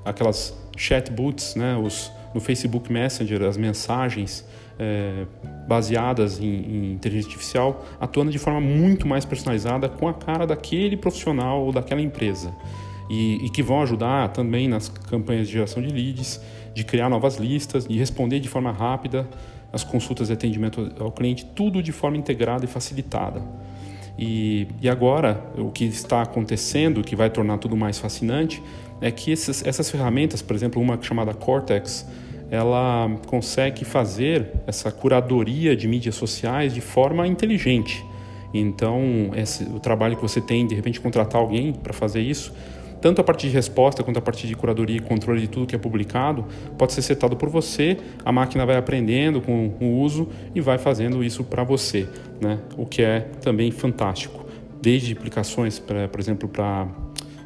aquelas 0.04 0.56
chatbots, 0.76 1.54
né, 1.56 1.76
os, 1.76 2.12
no 2.34 2.40
Facebook 2.40 2.92
Messenger, 2.92 3.42
as 3.42 3.56
mensagens 3.56 4.44
é, 4.78 5.24
baseadas 5.66 6.38
em, 6.38 6.44
em, 6.44 6.92
inteligência 6.92 7.30
artificial 7.30 7.84
atuando 8.00 8.30
de 8.30 8.38
forma 8.38 8.60
muito 8.60 9.06
mais 9.06 9.24
personalizada 9.24 9.88
com 9.88 10.06
a 10.06 10.14
cara 10.14 10.46
daquele 10.46 10.96
profissional 10.96 11.64
ou 11.64 11.72
daquela 11.72 12.00
empresa. 12.00 12.52
E, 13.08 13.46
e, 13.46 13.50
que 13.50 13.62
vão 13.62 13.82
ajudar 13.82 14.30
também 14.30 14.66
nas 14.66 14.88
campanhas 14.88 15.46
de 15.46 15.52
geração 15.52 15.80
de 15.80 15.88
leads, 15.88 16.40
de 16.74 16.84
criar 16.84 17.08
novas 17.08 17.36
listas, 17.36 17.86
de 17.86 17.96
responder 17.96 18.40
de 18.40 18.48
forma 18.48 18.72
rápida 18.72 19.28
as 19.72 19.84
consultas 19.84 20.28
de 20.28 20.32
atendimento 20.32 20.92
ao 20.98 21.12
cliente, 21.12 21.44
tudo 21.44 21.82
de 21.82 21.92
forma 21.92 22.16
integrada 22.16 22.64
e 22.64 22.68
facilitada. 22.68 23.42
E, 24.18 24.66
e 24.80 24.88
agora, 24.88 25.52
o 25.58 25.70
que 25.70 25.84
está 25.84 26.22
acontecendo, 26.22 27.02
que 27.02 27.14
vai 27.14 27.28
tornar 27.28 27.58
tudo 27.58 27.76
mais 27.76 27.98
fascinante, 27.98 28.62
é 29.00 29.10
que 29.10 29.32
essas, 29.32 29.64
essas 29.64 29.90
ferramentas, 29.90 30.40
por 30.40 30.56
exemplo, 30.56 30.80
uma 30.80 31.00
chamada 31.00 31.34
Cortex, 31.34 32.06
ela 32.50 33.10
consegue 33.26 33.84
fazer 33.84 34.52
essa 34.66 34.90
curadoria 34.90 35.76
de 35.76 35.86
mídias 35.88 36.14
sociais 36.14 36.72
de 36.72 36.80
forma 36.80 37.26
inteligente. 37.26 38.04
Então, 38.54 39.32
esse, 39.36 39.64
o 39.64 39.80
trabalho 39.80 40.16
que 40.16 40.22
você 40.22 40.40
tem, 40.40 40.66
de 40.66 40.74
repente, 40.74 41.00
contratar 41.00 41.40
alguém 41.40 41.72
para 41.72 41.92
fazer 41.92 42.20
isso, 42.20 42.54
tanto 43.00 43.20
a 43.20 43.24
partir 43.24 43.48
de 43.48 43.54
resposta 43.54 44.02
quanto 44.02 44.18
a 44.18 44.22
partir 44.22 44.46
de 44.46 44.54
curadoria 44.54 44.96
e 44.96 45.00
controle 45.00 45.40
de 45.40 45.48
tudo 45.48 45.66
que 45.66 45.74
é 45.74 45.78
publicado, 45.78 46.44
pode 46.78 46.92
ser 46.92 47.02
setado 47.02 47.36
por 47.36 47.48
você, 47.48 47.96
a 48.24 48.32
máquina 48.32 48.64
vai 48.66 48.76
aprendendo 48.76 49.40
com 49.40 49.72
o 49.80 50.00
uso 50.00 50.28
e 50.54 50.60
vai 50.60 50.78
fazendo 50.78 51.22
isso 51.22 51.44
para 51.44 51.62
você, 51.64 52.08
né? 52.40 52.58
o 52.76 52.86
que 52.86 53.02
é 53.02 53.20
também 53.40 53.70
fantástico. 53.70 54.46
Desde 54.80 55.12
aplicações, 55.12 55.78
pra, 55.78 56.08
por 56.08 56.20
exemplo, 56.20 56.48
para. 56.48 56.88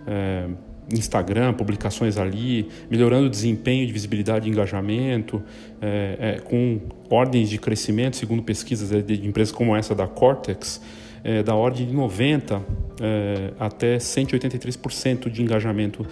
É, 0.06 0.46
Instagram, 0.92 1.52
publicações 1.54 2.18
ali, 2.18 2.68
melhorando 2.90 3.26
o 3.26 3.30
desempenho 3.30 3.86
de 3.86 3.92
visibilidade 3.92 4.48
e 4.48 4.50
engajamento, 4.50 5.42
é, 5.80 6.16
é, 6.18 6.40
com 6.40 6.80
ordens 7.08 7.48
de 7.48 7.58
crescimento, 7.58 8.16
segundo 8.16 8.42
pesquisas 8.42 9.04
de 9.04 9.26
empresas 9.26 9.52
como 9.52 9.76
essa 9.76 9.94
da 9.94 10.06
Cortex, 10.06 10.80
é, 11.24 11.42
da 11.42 11.54
ordem 11.54 11.86
de 11.86 11.94
90% 11.94 12.60
é, 13.00 13.52
até 13.58 13.96
183% 13.96 15.30
de 15.30 15.42
engajamento 15.42 16.06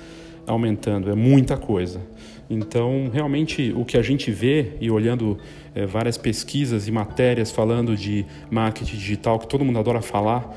aumentando. 0.46 1.10
É 1.10 1.14
muita 1.14 1.56
coisa. 1.56 2.00
Então, 2.50 3.10
realmente, 3.12 3.72
o 3.76 3.84
que 3.84 3.98
a 3.98 4.02
gente 4.02 4.30
vê, 4.30 4.72
e 4.80 4.90
olhando 4.90 5.38
é, 5.74 5.84
várias 5.84 6.16
pesquisas 6.16 6.88
e 6.88 6.90
matérias 6.92 7.50
falando 7.50 7.94
de 7.94 8.24
marketing 8.50 8.96
digital, 8.96 9.38
que 9.38 9.46
todo 9.46 9.64
mundo 9.64 9.78
adora 9.78 10.00
falar, 10.00 10.56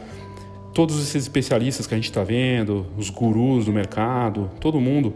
todos 0.73 0.97
esses 1.01 1.23
especialistas 1.23 1.85
que 1.85 1.93
a 1.93 1.97
gente 1.97 2.09
está 2.09 2.23
vendo, 2.23 2.87
os 2.97 3.09
gurus 3.09 3.65
do 3.65 3.73
mercado, 3.73 4.49
todo 4.61 4.79
mundo, 4.79 5.13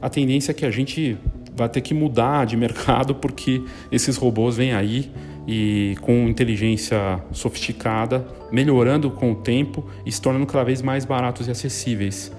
a 0.00 0.08
tendência 0.08 0.52
é 0.52 0.54
que 0.54 0.64
a 0.64 0.70
gente 0.70 1.18
vai 1.54 1.68
ter 1.68 1.80
que 1.80 1.92
mudar 1.92 2.46
de 2.46 2.56
mercado 2.58 3.16
porque 3.16 3.62
esses 3.90 4.16
robôs 4.16 4.56
vêm 4.56 4.72
aí 4.72 5.10
e 5.46 5.96
com 6.00 6.28
inteligência 6.28 7.22
sofisticada, 7.32 8.26
melhorando 8.50 9.10
com 9.10 9.32
o 9.32 9.34
tempo 9.34 9.88
e 10.06 10.12
se 10.12 10.20
tornando 10.20 10.46
cada 10.46 10.64
vez 10.64 10.80
mais 10.82 11.04
baratos 11.04 11.48
e 11.48 11.50
acessíveis. 11.50 12.32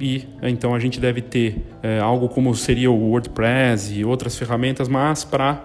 E 0.00 0.28
então 0.42 0.74
a 0.74 0.78
gente 0.78 0.98
deve 0.98 1.22
ter 1.22 1.64
é, 1.82 1.98
algo 2.00 2.28
como 2.28 2.54
seria 2.54 2.90
o 2.90 3.10
WordPress 3.10 3.94
e 3.94 4.04
outras 4.04 4.36
ferramentas, 4.36 4.88
mas 4.88 5.24
para 5.24 5.64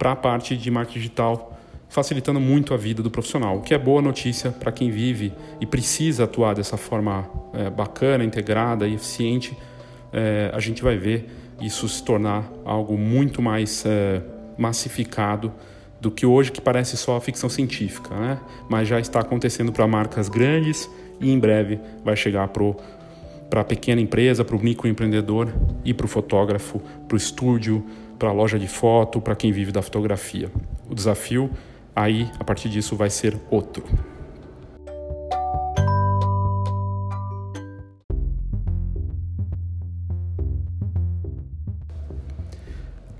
a 0.00 0.16
parte 0.16 0.56
de 0.56 0.70
marketing 0.70 0.98
digital 0.98 1.54
facilitando 1.88 2.38
muito 2.38 2.74
a 2.74 2.76
vida 2.76 3.02
do 3.02 3.10
profissional, 3.10 3.56
o 3.56 3.62
que 3.62 3.72
é 3.72 3.78
boa 3.78 4.02
notícia 4.02 4.50
para 4.50 4.70
quem 4.70 4.90
vive 4.90 5.32
e 5.58 5.64
precisa 5.64 6.24
atuar 6.24 6.54
dessa 6.54 6.76
forma 6.76 7.26
é, 7.54 7.70
bacana, 7.70 8.22
integrada 8.24 8.86
e 8.86 8.94
eficiente. 8.94 9.56
É, 10.12 10.50
a 10.52 10.60
gente 10.60 10.82
vai 10.82 10.98
ver 10.98 11.30
isso 11.60 11.88
se 11.88 12.02
tornar 12.02 12.50
algo 12.64 12.98
muito 12.98 13.40
mais 13.40 13.84
massificado 14.56 15.52
do 16.00 16.10
que 16.10 16.24
hoje, 16.24 16.52
que 16.52 16.60
parece 16.60 16.96
só 16.96 17.20
ficção 17.20 17.48
científica, 17.48 18.14
né? 18.14 18.38
mas 18.68 18.86
já 18.86 19.00
está 19.00 19.20
acontecendo 19.20 19.72
para 19.72 19.86
marcas 19.86 20.28
grandes 20.28 20.88
e 21.20 21.30
em 21.30 21.38
breve 21.38 21.80
vai 22.04 22.16
chegar 22.16 22.48
para 22.48 23.60
a 23.60 23.64
pequena 23.64 24.00
empresa, 24.00 24.44
para 24.44 24.56
o 24.56 24.62
microempreendedor 24.62 25.48
e 25.84 25.92
para 25.92 26.06
o 26.06 26.08
fotógrafo, 26.08 26.80
para 27.06 27.14
o 27.14 27.16
estúdio, 27.16 27.84
para 28.18 28.28
a 28.28 28.32
loja 28.32 28.58
de 28.58 28.68
foto, 28.68 29.20
para 29.20 29.34
quem 29.34 29.50
vive 29.50 29.72
da 29.72 29.82
fotografia. 29.82 30.50
O 30.88 30.94
desafio 30.94 31.50
aí 31.94 32.30
a 32.38 32.44
partir 32.44 32.68
disso 32.68 32.94
vai 32.94 33.10
ser 33.10 33.36
outro. 33.50 33.84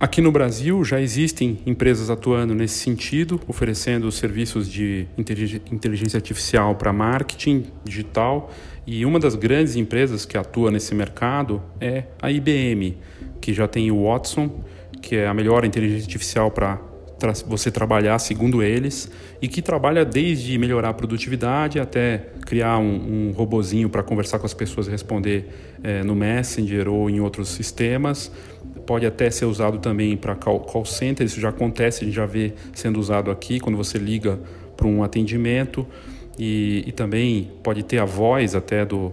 Aqui 0.01 0.21
no 0.21 0.31
Brasil 0.31 0.85
já 0.85 1.01
existem 1.01 1.59
empresas 1.67 2.09
atuando 2.09 2.55
nesse 2.55 2.79
sentido, 2.79 3.41
oferecendo 3.49 4.13
serviços 4.13 4.71
de 4.71 5.09
inteligência 5.19 6.17
artificial 6.17 6.77
para 6.77 6.93
marketing 6.93 7.67
digital, 7.85 8.49
e 8.87 9.05
uma 9.05 9.19
das 9.19 9.35
grandes 9.35 9.75
empresas 9.75 10.25
que 10.25 10.39
atua 10.39 10.71
nesse 10.71 10.95
mercado 10.95 11.61
é 11.81 12.05
a 12.23 12.31
IBM, 12.31 12.97
que 13.41 13.53
já 13.53 13.67
tem 13.67 13.91
o 13.91 14.05
Watson, 14.05 14.63
que 15.03 15.17
é 15.17 15.27
a 15.27 15.35
melhor 15.35 15.65
inteligência 15.65 16.05
artificial 16.05 16.49
para 16.53 16.81
você 17.49 17.69
trabalhar 17.69 18.21
segundo 18.21 18.63
eles 18.63 19.11
e 19.43 19.49
que 19.49 19.61
trabalha 19.61 20.05
desde 20.05 20.57
melhorar 20.59 20.91
a 20.91 20.95
produtividade 20.95 21.81
até 21.81 22.29
criar 22.47 22.79
um, 22.79 23.31
um 23.31 23.33
robozinho 23.33 23.89
para 23.89 24.05
conversar 24.05 24.39
com 24.39 24.47
as 24.47 24.55
pessoas 24.55 24.87
e 24.87 24.91
responder 24.91 25.49
é, 25.83 26.05
no 26.05 26.15
Messenger 26.15 26.89
ou 26.89 27.11
em 27.11 27.19
outros 27.19 27.49
sistemas. 27.49 28.31
Pode 28.89 29.05
até 29.05 29.31
ser 29.31 29.45
usado 29.45 29.77
também 29.81 30.17
para 30.17 30.35
call, 30.35 30.83
center, 30.87 31.27
isso 31.27 31.39
já 31.39 31.51
acontece, 31.51 32.05
a 32.05 32.07
gente 32.07 32.15
já 32.15 32.25
vê 32.25 32.55
sendo 32.73 32.99
usado 32.99 33.31
aqui 33.31 33.61
quando 33.61 33.77
você 33.77 33.99
liga 33.99 34.41
para 34.75 34.87
um 34.87 35.05
atendimento 35.05 35.87
e, 36.39 36.85
e 36.87 36.93
também 36.93 37.53
pode 37.63 37.83
ter 37.83 37.99
a 37.99 38.07
voz 38.07 38.55
até 38.55 38.87
do 38.87 39.13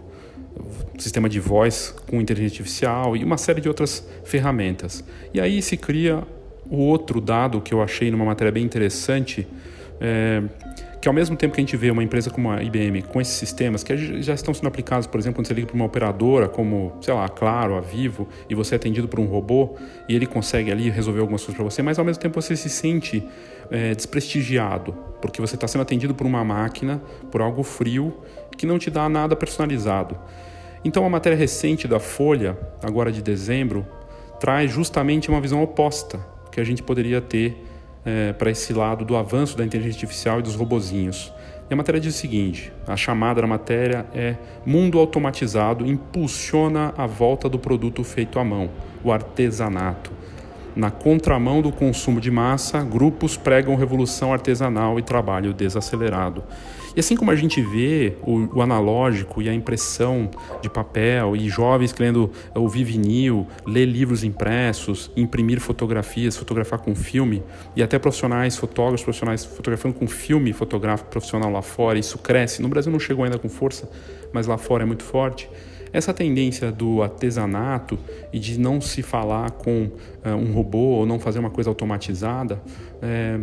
sistema 0.97 1.27
de 1.27 1.41
voz 1.41 1.93
com 2.09 2.21
inteligência 2.21 2.61
artificial 2.61 3.17
e 3.17 3.23
uma 3.25 3.37
série 3.37 3.59
de 3.59 3.67
outras 3.67 4.07
ferramentas. 4.23 5.03
E 5.33 5.41
aí 5.41 5.61
se 5.61 5.75
cria 5.75 6.23
o 6.71 6.77
outro 6.77 7.19
dado 7.19 7.59
que 7.59 7.73
eu 7.73 7.81
achei 7.81 8.09
numa 8.09 8.23
matéria 8.23 8.53
bem 8.53 8.63
interessante 8.63 9.45
é 9.99 10.41
que 11.05 11.07
ao 11.07 11.13
mesmo 11.13 11.35
tempo 11.35 11.53
que 11.53 11.61
a 11.61 11.63
gente 11.63 11.77
vê 11.77 11.91
uma 11.91 12.03
empresa 12.03 12.31
como 12.31 12.49
a 12.49 12.63
IBM 12.63 13.03
com 13.03 13.21
esses 13.21 13.35
sistemas 13.35 13.83
que 13.83 14.23
já 14.23 14.33
estão 14.33 14.55
sendo 14.55 14.67
aplicados, 14.67 15.05
por 15.05 15.19
exemplo, 15.19 15.35
quando 15.35 15.45
você 15.45 15.53
liga 15.53 15.67
para 15.67 15.75
uma 15.75 15.85
operadora 15.85 16.49
como, 16.49 16.97
sei 16.99 17.13
lá, 17.13 17.25
a 17.25 17.29
Claro, 17.29 17.75
a 17.75 17.79
Vivo, 17.79 18.27
e 18.49 18.55
você 18.55 18.73
é 18.73 18.77
atendido 18.77 19.07
por 19.07 19.19
um 19.19 19.27
robô 19.27 19.75
e 20.09 20.15
ele 20.15 20.25
consegue 20.25 20.71
ali 20.71 20.89
resolver 20.89 21.19
algumas 21.19 21.41
coisas 21.41 21.57
para 21.57 21.63
você, 21.63 21.83
mas 21.83 21.99
ao 21.99 22.05
mesmo 22.05 22.19
tempo 22.19 22.41
você 22.41 22.55
se 22.55 22.69
sente 22.69 23.23
é, 23.69 23.93
desprestigiado, 23.93 24.93
porque 25.21 25.39
você 25.39 25.53
está 25.53 25.67
sendo 25.67 25.83
atendido 25.83 26.15
por 26.15 26.25
uma 26.25 26.43
máquina, 26.43 26.99
por 27.31 27.39
algo 27.39 27.61
frio, 27.61 28.11
que 28.57 28.65
não 28.65 28.79
te 28.79 28.89
dá 28.89 29.07
nada 29.07 29.35
personalizado. 29.35 30.17
Então 30.83 31.05
a 31.05 31.09
matéria 31.09 31.37
recente 31.37 31.87
da 31.87 31.99
Folha, 31.99 32.57
agora 32.81 33.11
de 33.11 33.21
dezembro, 33.21 33.85
traz 34.39 34.71
justamente 34.71 35.29
uma 35.29 35.39
visão 35.39 35.61
oposta 35.61 36.19
que 36.51 36.59
a 36.59 36.63
gente 36.63 36.81
poderia 36.81 37.21
ter 37.21 37.63
é, 38.05 38.31
para 38.33 38.51
esse 38.51 38.71
lado 38.71 39.03
do 39.03 39.15
avanço 39.15 39.57
da 39.57 39.65
inteligência 39.65 39.97
artificial 39.97 40.39
e 40.39 40.43
dos 40.43 40.55
robozinhos. 40.55 41.33
E 41.69 41.73
a 41.73 41.77
matéria 41.77 41.99
diz 41.99 42.15
o 42.15 42.17
seguinte: 42.17 42.71
a 42.87 42.95
chamada 42.95 43.41
da 43.41 43.47
matéria 43.47 44.05
é 44.13 44.35
Mundo 44.65 44.99
automatizado 44.99 45.85
impulsiona 45.85 46.93
a 46.95 47.07
volta 47.07 47.49
do 47.49 47.57
produto 47.57 48.03
feito 48.03 48.37
à 48.37 48.43
mão, 48.43 48.69
o 49.03 49.11
artesanato. 49.11 50.11
Na 50.75 50.91
contramão 50.91 51.61
do 51.61 51.71
consumo 51.71 52.19
de 52.19 52.29
massa, 52.29 52.83
grupos 52.83 53.37
pregam 53.37 53.75
revolução 53.75 54.33
artesanal 54.33 54.99
e 54.99 55.01
trabalho 55.01 55.53
desacelerado. 55.53 56.43
E 56.95 56.99
assim 56.99 57.15
como 57.15 57.29
a 57.29 57.35
gente 57.35 57.61
vê 57.61 58.13
o, 58.21 58.57
o, 58.57 58.61
analógico 58.61 59.41
e 59.41 59.49
a 59.49 59.53
impressão 59.53 60.29
de 60.61 60.69
papel, 60.69 61.35
e 61.35 61.49
jovens 61.49 61.91
querendo 61.91 62.31
ouvir 62.53 62.85
vinil, 62.85 63.45
ler 63.65 63.85
livros 63.85 64.23
impressos, 64.23 65.11
imprimir 65.15 65.59
fotografias, 65.59 66.37
fotografar 66.37 66.79
com 66.79 66.95
filme, 66.95 67.43
e 67.75 67.83
até 67.83 67.99
profissionais, 67.99 68.55
fotógrafos 68.55 69.03
profissionais 69.03 69.43
fotografando 69.43 69.95
com 69.95 70.07
filme 70.07 70.53
fotográfico 70.53 71.09
profissional 71.09 71.51
lá 71.51 71.61
fora, 71.61 71.99
isso 71.99 72.17
cresce. 72.17 72.61
No 72.61 72.69
Brasil 72.69 72.91
não 72.91 72.99
chegou 72.99 73.25
ainda 73.25 73.37
com 73.37 73.49
força, 73.49 73.89
mas 74.31 74.47
lá 74.47 74.57
fora 74.57 74.83
é 74.83 74.85
muito 74.85 75.03
forte. 75.03 75.49
Essa 75.91 76.13
tendência 76.13 76.71
do 76.71 77.01
artesanato 77.01 77.97
e 78.31 78.39
de 78.39 78.59
não 78.59 78.81
se 78.81 79.01
falar 79.01 79.51
com 79.51 79.83
uh, 80.25 80.29
um 80.29 80.51
robô 80.51 80.77
ou 80.77 81.05
não 81.05 81.19
fazer 81.19 81.39
uma 81.39 81.49
coisa 81.49 81.69
automatizada 81.69 82.61
é, 83.01 83.39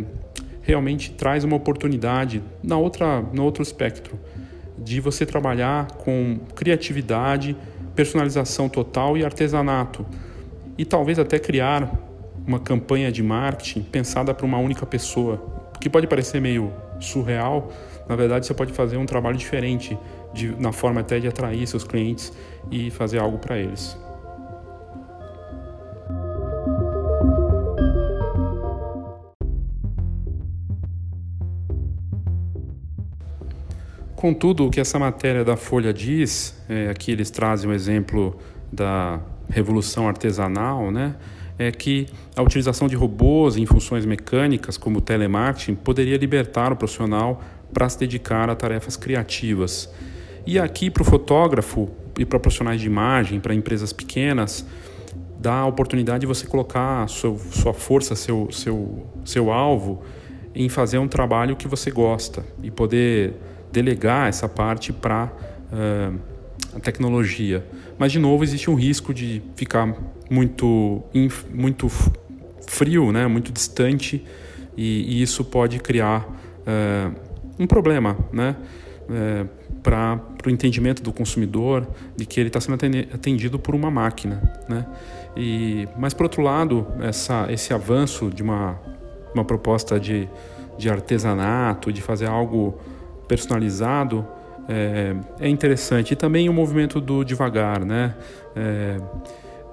realmente 0.63 1.11
traz 1.11 1.43
uma 1.43 1.55
oportunidade 1.55 2.41
na 2.63 2.77
outra, 2.77 3.21
no 3.21 3.43
outro 3.43 3.61
espectro 3.61 4.17
de 4.77 4.99
você 4.99 5.25
trabalhar 5.25 5.87
com 5.97 6.39
criatividade, 6.55 7.55
personalização 7.95 8.67
total 8.67 9.17
e 9.17 9.23
artesanato 9.23 10.05
e 10.77 10.83
talvez 10.83 11.19
até 11.19 11.37
criar 11.37 11.91
uma 12.45 12.59
campanha 12.59 13.11
de 13.11 13.21
marketing 13.21 13.83
pensada 13.83 14.33
para 14.33 14.45
uma 14.45 14.57
única 14.57 14.85
pessoa, 14.85 15.71
que 15.79 15.89
pode 15.89 16.07
parecer 16.07 16.41
meio 16.41 16.73
surreal. 16.99 17.71
Na 18.07 18.15
verdade, 18.15 18.45
você 18.45 18.53
pode 18.53 18.73
fazer 18.73 18.97
um 18.97 19.05
trabalho 19.05 19.37
diferente 19.37 19.97
de, 20.33 20.49
na 20.59 20.71
forma 20.71 21.01
até 21.01 21.19
de 21.19 21.27
atrair 21.27 21.65
seus 21.67 21.83
clientes 21.83 22.33
e 22.71 22.89
fazer 22.89 23.19
algo 23.19 23.37
para 23.37 23.57
eles. 23.57 23.97
Contudo, 34.23 34.67
o 34.67 34.69
que 34.69 34.79
essa 34.79 34.97
matéria 34.97 35.43
da 35.43 35.57
Folha 35.57 35.93
diz, 35.93 36.55
é, 36.69 36.87
aqui 36.87 37.11
eles 37.11 37.29
trazem 37.29 37.69
o 37.69 37.73
exemplo 37.73 38.39
da 38.71 39.19
revolução 39.49 40.07
artesanal, 40.07 40.89
né? 40.91 41.17
é 41.59 41.69
que 41.73 42.07
a 42.33 42.41
utilização 42.41 42.87
de 42.87 42.95
robôs 42.95 43.57
em 43.57 43.65
funções 43.65 44.05
mecânicas, 44.05 44.77
como 44.77 45.01
telemarketing, 45.01 45.75
poderia 45.75 46.15
libertar 46.15 46.71
o 46.71 46.77
profissional 46.77 47.43
para 47.73 47.89
se 47.89 47.99
dedicar 47.99 48.49
a 48.49 48.55
tarefas 48.55 48.95
criativas. 48.95 49.93
E 50.47 50.57
aqui, 50.57 50.89
para 50.89 51.01
o 51.01 51.05
fotógrafo 51.05 51.89
e 52.17 52.23
para 52.23 52.39
profissionais 52.39 52.79
de 52.79 52.87
imagem, 52.87 53.41
para 53.41 53.53
empresas 53.53 53.91
pequenas, 53.91 54.65
dá 55.37 55.55
a 55.55 55.65
oportunidade 55.65 56.21
de 56.21 56.27
você 56.27 56.47
colocar 56.47 57.09
seu, 57.09 57.37
sua 57.51 57.73
força, 57.73 58.15
seu, 58.15 58.47
seu, 58.53 59.05
seu 59.25 59.51
alvo 59.51 60.01
em 60.55 60.69
fazer 60.69 60.97
um 60.97 61.09
trabalho 61.09 61.57
que 61.57 61.67
você 61.67 61.91
gosta 61.91 62.45
e 62.63 62.71
poder 62.71 63.33
delegar 63.73 64.29
essa 64.29 64.47
parte 64.47 64.93
para 64.93 65.25
uh, 65.25 66.19
a 66.75 66.79
tecnologia. 66.79 67.65
Mas, 67.97 68.11
de 68.11 68.19
novo, 68.19 68.43
existe 68.43 68.69
um 68.69 68.75
risco 68.75 69.13
de 69.13 69.41
ficar 69.55 69.95
muito, 70.29 71.03
muito 71.51 71.89
frio, 72.67 73.11
né? 73.11 73.25
muito 73.27 73.51
distante, 73.51 74.23
e, 74.77 75.17
e 75.17 75.21
isso 75.21 75.43
pode 75.43 75.79
criar 75.79 76.21
uh, 76.21 77.13
um 77.59 77.67
problema 77.67 78.17
né? 78.31 78.55
Uh, 79.03 79.63
para 79.81 80.17
o 80.45 80.49
entendimento 80.49 81.03
do 81.03 81.11
consumidor 81.11 81.85
de 82.15 82.25
que 82.25 82.39
ele 82.39 82.47
está 82.47 82.61
sendo 82.61 82.75
atendido 83.13 83.59
por 83.59 83.75
uma 83.75 83.91
máquina. 83.91 84.41
Né? 84.69 84.85
E, 85.35 85.87
mas, 85.97 86.13
por 86.13 86.23
outro 86.23 86.41
lado, 86.41 86.87
essa, 87.01 87.47
esse 87.51 87.73
avanço 87.73 88.29
de 88.29 88.41
uma, 88.41 88.79
uma 89.35 89.43
proposta 89.43 89.99
de, 89.99 90.29
de 90.77 90.89
artesanato, 90.89 91.91
de 91.91 92.01
fazer 92.01 92.27
algo 92.27 92.79
personalizado 93.33 94.27
é, 94.69 95.15
é 95.39 95.49
interessante. 95.49 96.13
E 96.13 96.15
também 96.15 96.47
o 96.47 96.53
movimento 96.53 97.01
do 97.01 97.23
devagar, 97.23 97.83
né? 97.83 98.13
É, 98.55 98.97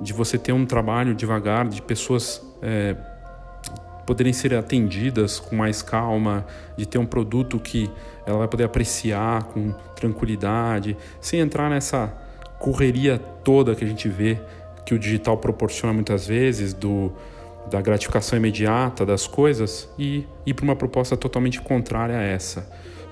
de 0.00 0.14
você 0.14 0.38
ter 0.38 0.52
um 0.52 0.64
trabalho 0.64 1.14
devagar, 1.14 1.68
de 1.68 1.82
pessoas 1.82 2.42
é, 2.62 2.96
poderem 4.06 4.32
ser 4.32 4.54
atendidas 4.54 5.38
com 5.38 5.54
mais 5.54 5.82
calma, 5.82 6.46
de 6.74 6.86
ter 6.86 6.96
um 6.96 7.04
produto 7.04 7.58
que 7.58 7.90
ela 8.25 8.38
vai 8.38 8.49
poder 8.49 8.64
apreciar 8.64 9.44
com 9.44 9.73
tranquilidade, 9.94 10.96
sem 11.20 11.40
entrar 11.40 11.68
nessa 11.68 12.10
correria 12.58 13.18
toda 13.44 13.75
que 13.75 13.84
a 13.84 13.86
gente 13.86 14.08
vê 14.08 14.40
que 14.86 14.94
o 14.94 14.99
digital 14.99 15.36
proporciona 15.36 15.92
muitas 15.92 16.26
vezes 16.26 16.73
do 16.73 17.12
da 17.70 17.80
gratificação 17.80 18.38
imediata 18.38 19.04
das 19.04 19.26
coisas 19.26 19.88
e 19.99 20.26
ir 20.46 20.54
para 20.54 20.64
uma 20.64 20.75
proposta 20.75 21.16
totalmente 21.16 21.60
contrária 21.60 22.16
a 22.16 22.23
essa. 22.23 22.66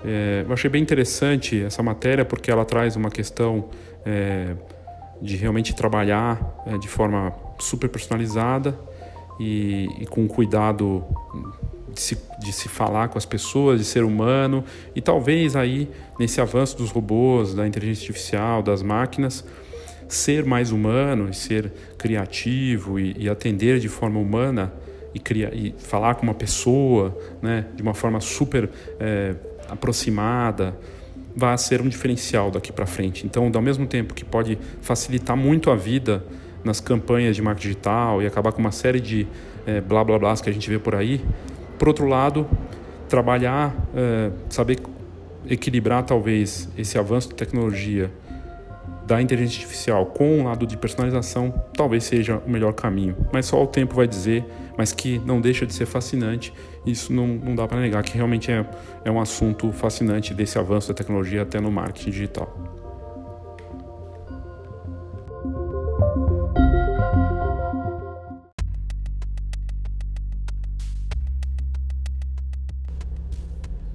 É, 0.04 0.44
eu 0.46 0.52
achei 0.52 0.70
bem 0.70 0.82
interessante 0.82 1.62
essa 1.62 1.82
matéria 1.82 2.24
porque 2.24 2.50
ela 2.50 2.64
traz 2.64 2.96
uma 2.96 3.10
questão 3.10 3.68
é, 4.04 4.54
de 5.20 5.36
realmente 5.36 5.74
trabalhar 5.74 6.62
é, 6.66 6.78
de 6.78 6.88
forma 6.88 7.34
super 7.58 7.88
personalizada 7.88 8.78
e, 9.40 9.88
e 10.00 10.06
com 10.06 10.26
cuidado 10.28 11.04
de 11.92 12.00
se, 12.00 12.18
de 12.38 12.52
se, 12.52 12.68
falar 12.68 13.08
com 13.08 13.18
as 13.18 13.24
pessoas, 13.24 13.80
de 13.80 13.84
ser 13.84 14.04
humano 14.04 14.64
e 14.94 15.00
talvez 15.00 15.56
aí 15.56 15.88
nesse 16.18 16.40
avanço 16.40 16.76
dos 16.76 16.90
robôs, 16.90 17.54
da 17.54 17.66
inteligência 17.66 18.02
artificial, 18.02 18.62
das 18.62 18.82
máquinas, 18.82 19.44
ser 20.08 20.44
mais 20.44 20.70
humano 20.70 21.28
e 21.28 21.34
ser 21.34 21.72
criativo 21.96 22.98
e, 22.98 23.16
e 23.18 23.28
atender 23.28 23.78
de 23.78 23.88
forma 23.88 24.18
humana 24.18 24.72
e, 25.14 25.18
criar, 25.18 25.52
e 25.52 25.74
falar 25.78 26.14
com 26.14 26.22
uma 26.22 26.34
pessoa 26.34 27.16
né, 27.42 27.66
de 27.74 27.82
uma 27.82 27.94
forma 27.94 28.20
super 28.20 28.70
é, 29.00 29.34
aproximada, 29.68 30.76
vai 31.36 31.56
ser 31.56 31.80
um 31.80 31.88
diferencial 31.88 32.50
daqui 32.50 32.72
para 32.72 32.86
frente. 32.86 33.26
Então, 33.26 33.50
ao 33.54 33.62
mesmo 33.62 33.86
tempo 33.86 34.14
que 34.14 34.24
pode 34.24 34.58
facilitar 34.80 35.36
muito 35.36 35.70
a 35.70 35.76
vida 35.76 36.24
nas 36.64 36.80
campanhas 36.80 37.36
de 37.36 37.42
marketing 37.42 37.68
digital 37.68 38.22
e 38.22 38.26
acabar 38.26 38.52
com 38.52 38.60
uma 38.60 38.72
série 38.72 39.00
de 39.00 39.26
é, 39.66 39.80
blá 39.80 40.02
blá 40.02 40.18
blá 40.18 40.36
que 40.36 40.50
a 40.50 40.52
gente 40.52 40.68
vê 40.68 40.78
por 40.78 40.94
aí, 40.94 41.24
por 41.78 41.88
outro 41.88 42.06
lado, 42.06 42.46
trabalhar, 43.08 43.74
é, 43.94 44.30
saber 44.48 44.78
equilibrar 45.48 46.02
talvez 46.02 46.68
esse 46.76 46.98
avanço 46.98 47.28
de 47.28 47.34
tecnologia 47.34 48.10
da 49.08 49.22
inteligência 49.22 49.62
artificial 49.62 50.04
com 50.04 50.38
um 50.38 50.44
lado 50.44 50.66
de 50.66 50.76
personalização 50.76 51.50
talvez 51.74 52.04
seja 52.04 52.42
o 52.46 52.50
melhor 52.50 52.74
caminho. 52.74 53.16
Mas 53.32 53.46
só 53.46 53.62
o 53.62 53.66
tempo 53.66 53.94
vai 53.94 54.06
dizer, 54.06 54.44
mas 54.76 54.92
que 54.92 55.18
não 55.20 55.40
deixa 55.40 55.64
de 55.64 55.72
ser 55.72 55.86
fascinante. 55.86 56.52
Isso 56.84 57.10
não, 57.10 57.26
não 57.26 57.54
dá 57.54 57.66
para 57.66 57.80
negar, 57.80 58.02
que 58.02 58.14
realmente 58.14 58.52
é, 58.52 58.66
é 59.06 59.10
um 59.10 59.18
assunto 59.18 59.72
fascinante 59.72 60.34
desse 60.34 60.58
avanço 60.58 60.88
da 60.88 60.94
tecnologia 60.94 61.40
até 61.40 61.58
no 61.58 61.72
marketing 61.72 62.10
digital. 62.10 62.54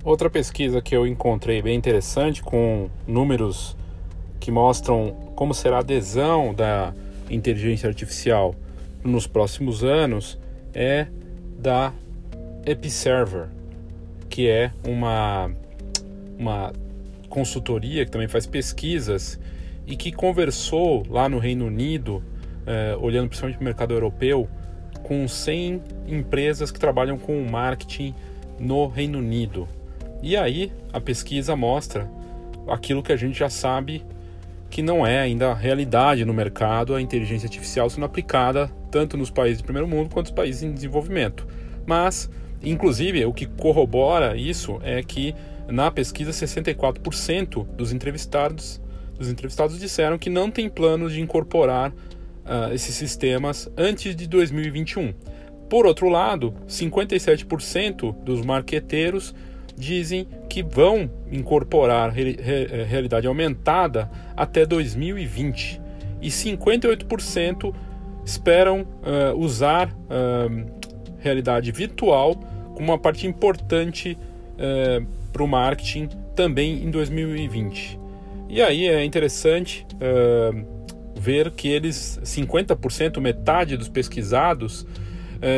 Outra 0.03 0.27
pesquisa 0.27 0.81
que 0.81 0.95
eu 0.95 1.05
encontrei 1.05 1.61
bem 1.61 1.77
interessante, 1.77 2.41
com 2.41 2.89
números 3.07 3.77
que 4.43 4.51
mostram 4.51 5.15
como 5.37 5.53
será 5.53 5.77
a 5.77 5.79
adesão 5.79 6.53
da 6.53 6.93
inteligência 7.29 7.87
artificial 7.87 8.53
nos 9.01 9.25
próximos 9.25 9.85
anos 9.85 10.37
é 10.73 11.07
da 11.57 11.93
Episerver, 12.65 13.47
que 14.29 14.49
é 14.49 14.73
uma, 14.85 15.49
uma 16.37 16.73
consultoria 17.29 18.03
que 18.03 18.11
também 18.11 18.27
faz 18.27 18.45
pesquisas 18.45 19.39
e 19.87 19.95
que 19.95 20.11
conversou 20.11 21.05
lá 21.09 21.29
no 21.29 21.39
Reino 21.39 21.65
Unido, 21.65 22.21
eh, 22.67 22.97
olhando 22.99 23.29
principalmente 23.29 23.55
para 23.55 23.63
o 23.63 23.65
mercado 23.65 23.93
europeu, 23.93 24.49
com 25.03 25.25
100 25.25 25.81
empresas 26.05 26.69
que 26.69 26.81
trabalham 26.81 27.17
com 27.17 27.45
marketing 27.49 28.13
no 28.59 28.87
Reino 28.87 29.19
Unido. 29.19 29.69
E 30.21 30.35
aí 30.35 30.69
a 30.91 30.99
pesquisa 30.99 31.55
mostra 31.55 32.09
aquilo 32.67 33.01
que 33.01 33.13
a 33.13 33.17
gente 33.17 33.39
já 33.39 33.49
sabe 33.49 34.03
que 34.73 34.81
não 34.81 35.05
é 35.05 35.19
ainda 35.19 35.53
realidade 35.53 36.25
no 36.25 36.33
mercado 36.33 36.95
a 36.95 37.01
inteligência 37.01 37.45
artificial 37.45 37.87
sendo 37.91 38.07
aplicada 38.07 38.71
tanto 38.89 39.15
nos 39.15 39.29
países 39.29 39.59
de 39.59 39.63
primeiro 39.63 39.87
mundo 39.87 40.09
quanto 40.09 40.29
nos 40.29 40.35
países 40.35 40.63
em 40.63 40.73
desenvolvimento. 40.73 41.45
Mas, 41.85 42.27
inclusive, 42.63 43.23
o 43.23 43.31
que 43.31 43.45
corrobora 43.45 44.35
isso 44.35 44.79
é 44.81 45.03
que 45.03 45.35
na 45.67 45.91
pesquisa 45.91 46.31
64% 46.31 47.67
dos 47.75 47.93
entrevistados 47.93 48.81
dos 49.15 49.29
entrevistados 49.29 49.79
disseram 49.79 50.17
que 50.17 50.27
não 50.27 50.49
tem 50.49 50.67
planos 50.67 51.13
de 51.13 51.21
incorporar 51.21 51.91
uh, 51.91 52.73
esses 52.73 52.95
sistemas 52.95 53.69
antes 53.77 54.15
de 54.15 54.27
2021. 54.27 55.13
Por 55.69 55.85
outro 55.85 56.09
lado, 56.09 56.51
57% 56.67 58.23
dos 58.23 58.43
marqueteiros 58.43 59.35
dizem 59.77 60.27
que 60.49 60.61
vão 60.61 61.09
incorporar 61.31 62.13
eh, 62.17 62.85
realidade 62.87 63.27
aumentada 63.27 64.09
até 64.35 64.65
2020 64.65 65.81
e 66.21 66.29
58% 66.29 67.73
esperam 68.25 68.81
uh, 68.81 69.37
usar 69.37 69.89
uh, 69.89 70.65
realidade 71.19 71.71
virtual 71.71 72.35
como 72.73 72.91
uma 72.91 72.97
parte 72.97 73.27
importante 73.27 74.17
uh, 74.53 75.05
para 75.31 75.43
o 75.43 75.47
marketing 75.47 76.07
também 76.33 76.83
em 76.83 76.89
2020. 76.89 77.99
E 78.49 78.61
aí 78.61 78.87
é 78.87 79.03
interessante 79.03 79.85
ver 81.19 81.49
que 81.51 81.67
eles, 81.67 82.19
50%, 82.23 83.19
metade 83.19 83.75
dos 83.75 83.89
pesquisados, 83.89 84.85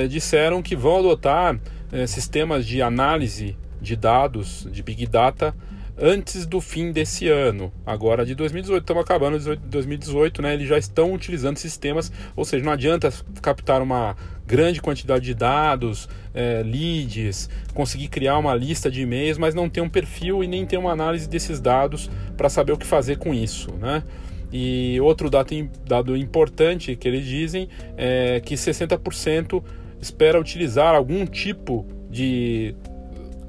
disseram 0.10 0.62
que 0.62 0.78
vão 0.78 0.99
adotar 0.99 1.60
sistemas 2.08 2.65
de 2.65 2.82
análise 2.82 3.58
de 3.86 3.95
dados, 3.95 4.67
de 4.71 4.84
Big 4.84 5.06
Data, 5.06 5.56
antes 5.98 6.45
do 6.45 6.60
fim 6.60 6.91
desse 6.91 7.30
ano, 7.30 7.71
agora 7.86 8.26
de 8.26 8.36
2018. 8.36 8.82
Estamos 8.82 9.04
acabando 9.04 9.39
de 9.39 9.56
2018, 9.56 10.41
né? 10.41 10.54
Eles 10.54 10.67
já 10.67 10.78
estão 10.78 11.13
utilizando 11.13 11.58
sistemas, 11.58 12.12
ou 12.36 12.43
seja, 12.43 12.65
não 12.65 12.71
adianta 12.71 13.13
captar 13.41 13.82
uma 13.82 14.15
grande 14.45 14.82
quantidade 14.82 15.26
de 15.26 15.34
dados, 15.34 16.10
é, 16.34 16.62
leads, 16.63 17.50
conseguir 17.74 18.10
criar 18.10 18.38
uma 18.38 18.54
lista 18.54 18.91
de 18.91 19.02
e-mails, 19.02 19.38
mas 19.38 19.56
não 19.56 19.69
ter 19.69 19.82
um 19.82 19.89
perfil 19.89 20.43
e 20.43 20.48
nem 20.48 20.65
ter 20.65 20.78
uma 20.78 20.91
análise 20.91 21.28
desses 21.28 21.60
dados 21.60 22.10
para 22.36 22.50
saber 22.50 22.74
o 22.74 22.78
que 22.78 22.86
fazer 22.86 23.17
com 23.17 23.34
isso, 23.34 23.74
né? 23.76 24.04
E 24.52 25.00
outro 25.02 25.30
dado 25.30 26.15
importante 26.15 26.95
que 26.95 27.08
eles 27.08 27.26
dizem 27.26 27.67
é 27.98 28.39
que 28.39 28.56
60% 28.56 29.63
espera 30.00 30.39
utilizar 30.39 30.93
algum 30.95 31.26
tipo 31.26 31.86
de 32.10 32.76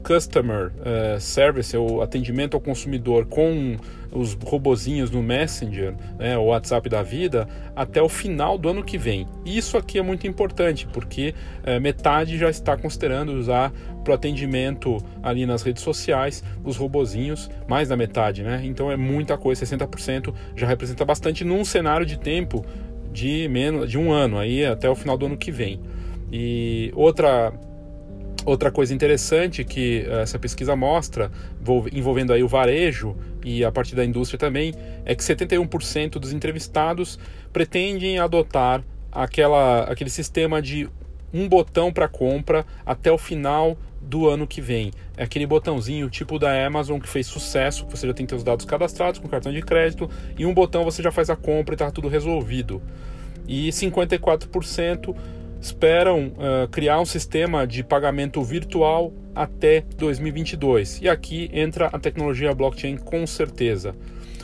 customer 0.06 0.68
uh, 0.68 1.20
service, 1.20 1.76
o 1.76 2.00
atendimento 2.00 2.54
ao 2.54 2.60
consumidor 2.60 3.26
com 3.26 3.76
os 4.12 4.34
robozinhos 4.34 5.10
no 5.10 5.20
Messenger, 5.20 5.96
né, 6.16 6.38
o 6.38 6.44
WhatsApp 6.44 6.88
da 6.88 7.02
vida, 7.02 7.48
até 7.74 8.00
o 8.00 8.08
final 8.08 8.56
do 8.56 8.68
ano 8.68 8.84
que 8.84 8.96
vem. 8.96 9.26
Isso 9.44 9.76
aqui 9.76 9.98
é 9.98 10.02
muito 10.02 10.24
importante, 10.24 10.86
porque 10.92 11.34
uh, 11.64 11.80
metade 11.80 12.38
já 12.38 12.48
está 12.48 12.76
considerando 12.76 13.32
usar 13.32 13.72
para 14.04 14.12
o 14.12 14.14
atendimento 14.14 14.98
ali 15.20 15.44
nas 15.44 15.62
redes 15.62 15.82
sociais 15.82 16.44
os 16.64 16.76
robozinhos, 16.76 17.50
mais 17.66 17.88
da 17.88 17.96
metade, 17.96 18.44
né? 18.44 18.62
Então 18.64 18.92
é 18.92 18.96
muita 18.96 19.36
coisa, 19.36 19.66
60% 19.66 20.32
já 20.54 20.68
representa 20.68 21.04
bastante 21.04 21.42
num 21.42 21.64
cenário 21.64 22.06
de 22.06 22.16
tempo 22.16 22.64
de 23.12 23.48
menos 23.48 23.90
de 23.90 23.98
um 23.98 24.12
ano 24.12 24.38
aí 24.38 24.64
até 24.64 24.88
o 24.88 24.94
final 24.94 25.18
do 25.18 25.26
ano 25.26 25.36
que 25.36 25.50
vem. 25.50 25.80
E 26.30 26.92
outra 26.94 27.52
Outra 28.46 28.70
coisa 28.70 28.94
interessante 28.94 29.64
que 29.64 30.06
eh, 30.06 30.22
essa 30.22 30.38
pesquisa 30.38 30.76
mostra, 30.76 31.32
envolvendo 31.92 32.32
aí 32.32 32.44
o 32.44 32.48
varejo 32.48 33.16
e 33.44 33.64
a 33.64 33.72
parte 33.72 33.92
da 33.96 34.04
indústria 34.04 34.38
também, 34.38 34.72
é 35.04 35.16
que 35.16 35.22
71% 35.22 36.12
dos 36.12 36.32
entrevistados 36.32 37.18
pretendem 37.52 38.20
adotar 38.20 38.84
aquela, 39.10 39.82
aquele 39.82 40.10
sistema 40.10 40.62
de 40.62 40.88
um 41.34 41.48
botão 41.48 41.92
para 41.92 42.06
compra 42.06 42.64
até 42.86 43.10
o 43.10 43.18
final 43.18 43.76
do 44.00 44.28
ano 44.28 44.46
que 44.46 44.60
vem. 44.60 44.92
É 45.16 45.24
aquele 45.24 45.44
botãozinho 45.44 46.08
tipo 46.08 46.38
da 46.38 46.64
Amazon 46.64 47.00
que 47.00 47.08
fez 47.08 47.26
sucesso, 47.26 47.84
que 47.84 47.98
você 47.98 48.06
já 48.06 48.14
tem 48.14 48.28
seus 48.28 48.44
dados 48.44 48.64
cadastrados 48.64 49.18
com 49.18 49.26
cartão 49.26 49.52
de 49.52 49.60
crédito 49.60 50.08
e 50.38 50.46
um 50.46 50.54
botão 50.54 50.84
você 50.84 51.02
já 51.02 51.10
faz 51.10 51.28
a 51.30 51.34
compra 51.34 51.72
e 51.72 51.74
está 51.74 51.90
tudo 51.90 52.06
resolvido. 52.06 52.80
E 53.48 53.70
54% 53.70 55.16
esperam 55.60 56.28
uh, 56.28 56.68
criar 56.68 57.00
um 57.00 57.04
sistema 57.04 57.66
de 57.66 57.82
pagamento 57.82 58.42
virtual 58.42 59.12
até 59.34 59.82
2022. 59.96 61.00
E 61.02 61.08
aqui 61.08 61.50
entra 61.52 61.86
a 61.86 61.98
tecnologia 61.98 62.54
blockchain 62.54 62.96
com 62.96 63.26
certeza. 63.26 63.94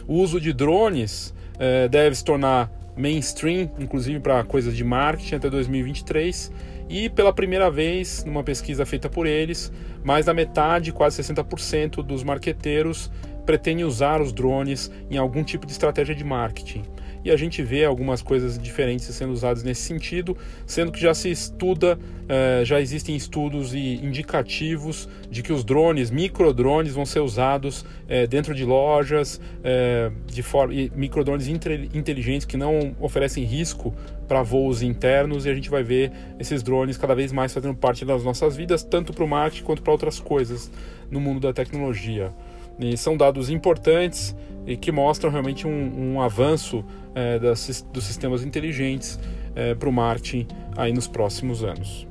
O 0.06 0.14
uso 0.14 0.40
de 0.40 0.52
drones 0.52 1.34
uh, 1.54 1.88
deve 1.88 2.16
se 2.16 2.24
tornar 2.24 2.70
mainstream, 2.96 3.70
inclusive 3.78 4.20
para 4.20 4.44
coisas 4.44 4.76
de 4.76 4.84
marketing 4.84 5.36
até 5.36 5.50
2023. 5.50 6.52
E 6.88 7.08
pela 7.08 7.32
primeira 7.32 7.70
vez, 7.70 8.24
numa 8.24 8.42
pesquisa 8.42 8.84
feita 8.84 9.08
por 9.08 9.26
eles, 9.26 9.72
mais 10.04 10.26
da 10.26 10.34
metade, 10.34 10.92
quase 10.92 11.22
60% 11.22 12.02
dos 12.02 12.22
marqueteiros 12.22 13.10
pretendem 13.46 13.84
usar 13.84 14.20
os 14.20 14.32
drones 14.32 14.90
em 15.10 15.16
algum 15.16 15.42
tipo 15.42 15.66
de 15.66 15.72
estratégia 15.72 16.14
de 16.14 16.22
marketing 16.22 16.82
e 17.24 17.30
a 17.30 17.36
gente 17.36 17.62
vê 17.62 17.84
algumas 17.84 18.22
coisas 18.22 18.58
diferentes 18.58 19.06
sendo 19.06 19.32
usadas 19.32 19.62
nesse 19.62 19.82
sentido, 19.82 20.36
sendo 20.66 20.90
que 20.90 21.00
já 21.00 21.14
se 21.14 21.30
estuda, 21.30 21.98
eh, 22.28 22.62
já 22.64 22.80
existem 22.80 23.14
estudos 23.14 23.74
e 23.74 23.94
indicativos 24.02 25.08
de 25.30 25.42
que 25.42 25.52
os 25.52 25.64
drones, 25.64 26.10
microdrones, 26.10 26.94
vão 26.94 27.06
ser 27.06 27.20
usados 27.20 27.84
eh, 28.08 28.26
dentro 28.26 28.54
de 28.54 28.64
lojas, 28.64 29.40
eh, 29.62 30.10
de 30.26 30.42
forma, 30.42 30.74
microdrones 30.94 31.48
inteligentes 31.48 32.46
que 32.46 32.56
não 32.56 32.96
oferecem 33.00 33.44
risco 33.44 33.94
para 34.26 34.42
voos 34.42 34.82
internos 34.82 35.46
e 35.46 35.50
a 35.50 35.54
gente 35.54 35.68
vai 35.68 35.82
ver 35.82 36.10
esses 36.38 36.62
drones 36.62 36.96
cada 36.96 37.14
vez 37.14 37.32
mais 37.32 37.52
fazendo 37.52 37.74
parte 37.74 38.04
das 38.04 38.24
nossas 38.24 38.56
vidas, 38.56 38.82
tanto 38.82 39.12
para 39.12 39.24
o 39.24 39.28
marketing 39.28 39.64
quanto 39.64 39.82
para 39.82 39.92
outras 39.92 40.18
coisas 40.18 40.70
no 41.10 41.20
mundo 41.20 41.40
da 41.40 41.52
tecnologia. 41.52 42.32
E 42.78 42.96
são 42.96 43.16
dados 43.16 43.50
importantes 43.50 44.34
e 44.66 44.76
que 44.76 44.92
mostram 44.92 45.30
realmente 45.30 45.66
um, 45.66 46.14
um 46.14 46.20
avanço 46.20 46.84
é, 47.14 47.38
das, 47.38 47.86
dos 47.92 48.04
sistemas 48.04 48.44
inteligentes 48.44 49.18
é, 49.54 49.74
para 49.74 49.88
o 49.88 49.92
marketing 49.92 50.46
aí 50.76 50.92
nos 50.92 51.06
próximos 51.06 51.62
anos. 51.64 52.06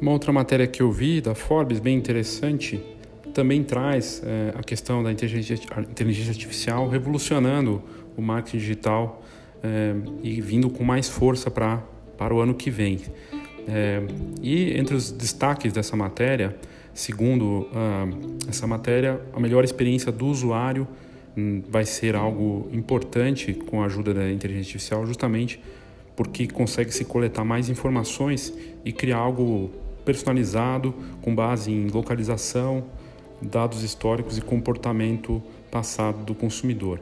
Uma 0.00 0.12
outra 0.12 0.32
matéria 0.32 0.66
que 0.66 0.82
eu 0.82 0.90
vi 0.90 1.20
da 1.20 1.34
Forbes, 1.34 1.78
bem 1.78 1.96
interessante, 1.96 2.80
também 3.34 3.62
traz 3.62 4.22
é, 4.24 4.52
a 4.56 4.62
questão 4.62 5.02
da 5.02 5.12
inteligência, 5.12 5.54
inteligência 5.88 6.32
artificial 6.32 6.88
revolucionando 6.88 7.82
o 8.16 8.22
marketing 8.22 8.58
digital 8.58 9.22
é, 9.62 9.94
e 10.22 10.40
vindo 10.40 10.70
com 10.70 10.84
mais 10.84 11.08
força 11.08 11.50
para 11.50 11.82
para 12.20 12.34
o 12.34 12.40
ano 12.40 12.52
que 12.52 12.70
vem. 12.70 13.00
É, 13.66 14.02
e 14.42 14.78
entre 14.78 14.94
os 14.94 15.10
destaques 15.10 15.72
dessa 15.72 15.96
matéria, 15.96 16.54
segundo 16.92 17.44
uh, 17.44 18.36
essa 18.46 18.66
matéria, 18.66 19.18
a 19.32 19.40
melhor 19.40 19.64
experiência 19.64 20.12
do 20.12 20.26
usuário 20.26 20.86
um, 21.34 21.62
vai 21.66 21.86
ser 21.86 22.14
algo 22.14 22.68
importante 22.72 23.54
com 23.54 23.82
a 23.82 23.86
ajuda 23.86 24.12
da 24.12 24.30
inteligência 24.30 24.72
artificial, 24.72 25.06
justamente 25.06 25.62
porque 26.14 26.46
consegue 26.46 26.92
se 26.92 27.06
coletar 27.06 27.42
mais 27.42 27.70
informações 27.70 28.52
e 28.84 28.92
criar 28.92 29.16
algo 29.16 29.70
personalizado 30.04 30.94
com 31.22 31.34
base 31.34 31.72
em 31.72 31.88
localização, 31.88 32.84
dados 33.40 33.82
históricos 33.82 34.36
e 34.36 34.42
comportamento 34.42 35.42
passado 35.70 36.22
do 36.22 36.34
consumidor. 36.34 37.00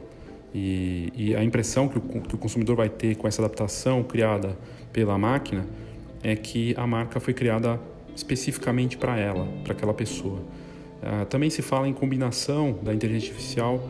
E, 0.53 1.11
e 1.15 1.35
a 1.35 1.43
impressão 1.43 1.87
que 1.87 1.97
o, 1.97 2.01
que 2.01 2.35
o, 2.35 2.37
consumidor 2.37 2.75
vai 2.75 2.89
ter 2.89 3.15
com 3.15 3.27
essa 3.27 3.41
adaptação 3.41 4.03
criada 4.03 4.57
pela 4.91 5.17
máquina 5.17 5.67
é 6.23 6.35
que 6.35 6.73
a 6.75 6.87
marca 6.87 7.19
foi 7.19 7.33
criada 7.33 7.79
especificamente 8.15 8.97
para 8.97 9.17
ela, 9.17 9.47
para 9.63 9.73
aquela 9.73 9.93
pessoa. 9.93 10.39
Uh, 10.39 11.25
também 11.29 11.49
se 11.49 11.61
fala 11.61 11.87
em 11.87 11.93
combinação 11.93 12.77
da 12.81 12.93
inteligência 12.93 13.31
artificial 13.31 13.87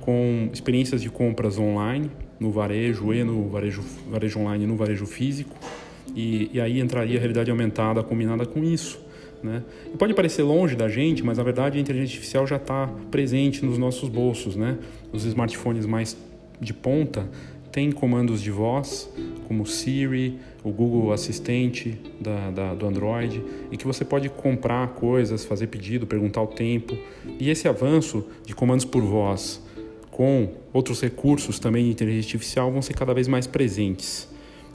com 0.00 0.48
experiências 0.52 1.00
de 1.00 1.10
compras 1.10 1.58
online, 1.58 2.10
no 2.38 2.50
varejo 2.50 3.12
e 3.14 3.24
no 3.24 3.48
varejo, 3.48 3.82
varejo 4.10 4.40
online 4.40 4.64
e 4.64 4.66
no 4.66 4.76
varejo 4.76 5.06
físico, 5.06 5.56
e, 6.14 6.50
e 6.52 6.60
aí 6.60 6.80
entraria 6.80 7.16
a 7.16 7.20
realidade 7.20 7.50
aumentada 7.50 8.02
combinada 8.02 8.44
com 8.44 8.62
isso. 8.62 9.00
Né? 9.42 9.62
E 9.92 9.96
pode 9.96 10.14
parecer 10.14 10.42
longe 10.42 10.76
da 10.76 10.88
gente, 10.88 11.22
mas 11.24 11.38
na 11.38 11.44
verdade 11.44 11.78
a 11.78 11.80
inteligência 11.80 12.14
artificial 12.14 12.46
já 12.46 12.56
está 12.56 12.88
presente 13.10 13.64
nos 13.64 13.76
nossos 13.78 14.08
bolsos. 14.08 14.56
Né? 14.56 14.78
Os 15.12 15.24
smartphones 15.24 15.86
mais 15.86 16.16
de 16.60 16.72
ponta 16.72 17.28
têm 17.72 17.90
comandos 17.90 18.42
de 18.42 18.50
voz, 18.50 19.10
como 19.48 19.66
Siri, 19.66 20.38
o 20.62 20.70
Google 20.70 21.12
Assistente 21.12 21.98
da, 22.20 22.50
da, 22.50 22.74
do 22.74 22.86
Android, 22.86 23.42
e 23.70 23.76
que 23.76 23.86
você 23.86 24.04
pode 24.04 24.28
comprar 24.28 24.88
coisas, 24.88 25.44
fazer 25.44 25.66
pedido, 25.68 26.06
perguntar 26.06 26.42
o 26.42 26.46
tempo. 26.46 26.96
E 27.40 27.50
esse 27.50 27.66
avanço 27.66 28.24
de 28.44 28.54
comandos 28.54 28.84
por 28.84 29.02
voz 29.02 29.60
com 30.10 30.50
outros 30.72 31.00
recursos 31.00 31.58
também 31.58 31.86
de 31.86 31.90
inteligência 31.90 32.28
artificial 32.28 32.70
vão 32.70 32.82
ser 32.82 32.92
cada 32.92 33.14
vez 33.14 33.26
mais 33.26 33.46
presentes. 33.46 34.28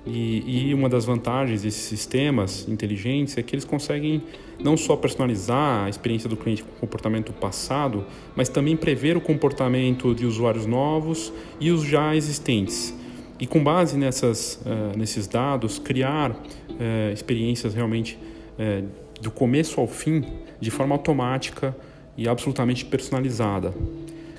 E, 0.08 0.70
e, 0.70 0.74
uma 0.74 0.88
das 0.88 1.04
vantagens 1.04 1.64
desses 1.64 1.82
sistemas 1.82 2.66
inteligentes 2.70 3.38
é 3.38 3.44
que 3.44 3.54
eles 3.54 3.66
conseguem 3.66 4.24
não 4.58 4.78
só 4.78 4.96
personalizar 4.96 5.86
a 5.86 5.90
experiência 5.90 6.30
do 6.30 6.38
cliente 6.38 6.64
com 6.64 6.72
o 6.72 6.80
comportamento 6.80 7.34
passado, 7.34 8.06
mas 8.34 8.48
também 8.48 8.78
prever 8.78 9.18
o 9.18 9.22
comportamento 9.22 10.16
de 10.16 10.26
usuários 10.26 10.66
novos 10.66 11.34
e 11.60 11.72
os 11.72 11.84
já 11.84 12.16
existentes. 12.16 12.94
E 13.38 13.46
com 13.46 13.62
base 13.62 13.98
nessas, 13.98 14.62
uh, 14.66 14.98
nesses 14.98 15.28
dados, 15.28 15.78
criar 15.78 16.32
uh, 16.32 17.14
experiências 17.14 17.74
realmente 17.74 18.18
uh, 18.58 18.88
do 19.22 19.30
começo 19.30 19.80
ao 19.80 19.88
fim, 19.88 20.24
de 20.60 20.72
forma 20.72 20.96
automática 20.96 21.76
e 22.18 22.30
absolutamente 22.30 22.86
personalizada. 22.86 23.74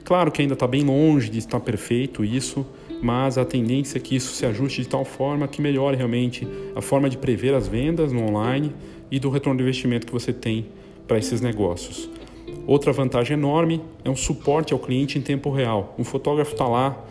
Claro 0.03 0.33
que 0.33 0.41
ainda 0.41 0.55
está 0.55 0.67
bem 0.67 0.83
longe 0.83 1.31
de 1.31 1.39
estar 1.39 1.61
perfeito 1.61 2.25
isso, 2.25 2.67
mas 3.03 3.39
a 3.39 3.45
tendência 3.45 3.99
é 3.99 4.01
que 4.01 4.17
isso 4.17 4.33
se 4.35 4.45
ajuste 4.45 4.83
de 4.83 4.89
tal 4.89 5.05
forma 5.05 5.47
que 5.47 5.63
melhore 5.63 5.97
realmente 5.97 6.47
a 6.75 6.81
forma 6.81 7.09
de 7.09 7.17
prever 7.17 7.55
as 7.55 7.69
vendas 7.69 8.13
no 8.13 8.23
online 8.25 8.73
e 9.11 9.19
do 9.19 9.31
retorno 9.31 9.59
de 9.59 9.63
investimento 9.63 10.07
que 10.07 10.13
você 10.13 10.33
tem 10.33 10.67
para 11.07 11.19
esses 11.19 11.41
negócios. 11.41 12.09
Outra 12.67 12.93
vantagem 12.93 13.35
enorme 13.35 13.81
é 14.05 14.11
um 14.11 14.17
suporte 14.17 14.73
ao 14.73 14.79
cliente 14.79 15.19
em 15.19 15.23
tempo 15.23 15.51
real. 15.51 15.95
Um 15.99 16.05
fotógrafo 16.05 16.53
está 16.53 16.67
lá 16.67 17.05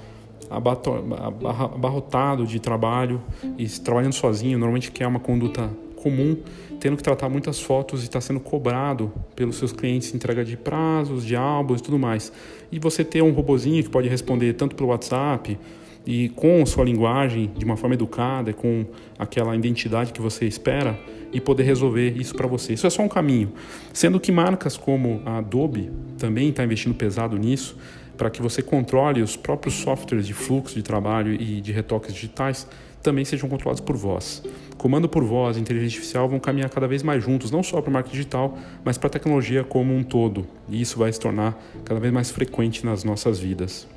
abarrotado 0.50 2.46
de 2.46 2.60
trabalho 2.60 3.22
e 3.58 3.68
trabalhando 3.68 4.14
sozinho, 4.14 4.58
normalmente 4.58 4.92
quer 4.92 5.08
uma 5.08 5.20
conduta 5.20 5.70
comum, 5.98 6.38
tendo 6.80 6.96
que 6.96 7.04
tratar 7.04 7.28
muitas 7.28 7.60
fotos 7.60 8.02
e 8.02 8.06
está 8.06 8.22
sendo 8.22 8.40
cobrado 8.40 9.12
pelos 9.36 9.58
seus 9.58 9.74
clientes 9.74 10.14
entrega 10.14 10.46
de 10.46 10.56
prazos, 10.56 11.26
de 11.26 11.36
álbuns 11.36 11.82
e 11.82 11.84
tudo 11.84 12.00
mais. 12.00 12.32
E 12.72 12.80
você 12.80 13.04
ter 13.04 13.22
um 13.22 13.32
robozinho 13.32 13.84
que 13.84 13.90
pode 13.90 14.08
responder 14.08 14.54
tanto 14.54 14.76
pelo 14.76 14.90
WhatsApp 14.90 15.58
e 16.06 16.30
com 16.30 16.66
sua 16.66 16.86
linguagem 16.86 17.52
de 17.58 17.66
uma 17.66 17.76
forma 17.76 17.96
educada, 17.96 18.54
com 18.54 18.86
aquela 19.20 19.54
identidade 19.56 20.14
que 20.14 20.22
você 20.22 20.46
espera 20.46 20.98
e 21.34 21.42
poder 21.42 21.64
resolver 21.64 22.18
isso 22.18 22.34
para 22.34 22.48
você. 22.48 22.74
Isso 22.74 22.88
é 22.88 22.90
só 22.90 23.04
um 23.04 23.10
caminho. 23.10 23.52
Sendo 23.92 24.18
que 24.18 24.32
marcas 24.32 24.78
como 24.78 25.22
a 25.26 25.40
Adobe 25.40 25.92
também 26.18 26.50
está 26.50 26.64
investindo 26.64 26.96
pesado 26.96 27.38
nisso, 27.38 27.76
para 28.16 28.30
que 28.30 28.42
você 28.42 28.62
controle 28.62 29.22
os 29.22 29.36
próprios 29.36 29.76
softwares 29.76 30.26
de 30.26 30.34
fluxo 30.34 30.76
de 30.76 30.82
trabalho 30.82 31.34
e 31.34 31.62
de 31.62 31.72
retoques 31.74 32.14
digitais 32.14 32.68
também 33.02 33.26
sejam 33.26 33.48
controlados 33.50 33.82
por 33.82 33.96
voz. 33.96 34.44
Comando 34.78 35.10
por 35.10 35.24
voz 35.24 35.58
e 35.58 35.60
inteligência 35.60 35.98
artificial 35.98 36.30
vão 36.30 36.40
caminhar 36.40 36.70
cada 36.70 36.88
vez 36.88 37.02
mais 37.02 37.24
juntos, 37.24 37.50
não 37.50 37.64
só 37.64 37.82
para 37.82 37.90
o 37.90 37.94
marketing 37.94 38.16
digital, 38.16 38.58
mas 38.84 38.98
para 38.98 39.08
a 39.08 39.10
tecnologia 39.10 39.64
como 39.64 39.96
um 39.96 40.04
todo. 40.04 40.46
E 40.70 40.82
isso 40.82 41.00
vai 41.00 41.12
se 41.12 41.20
tornar 41.20 41.58
cada 41.84 42.00
vez 42.00 42.14
mais 42.14 42.30
frequente 42.30 42.86
nas 42.86 43.04
nossas 43.04 43.40
vidas. 43.40 43.88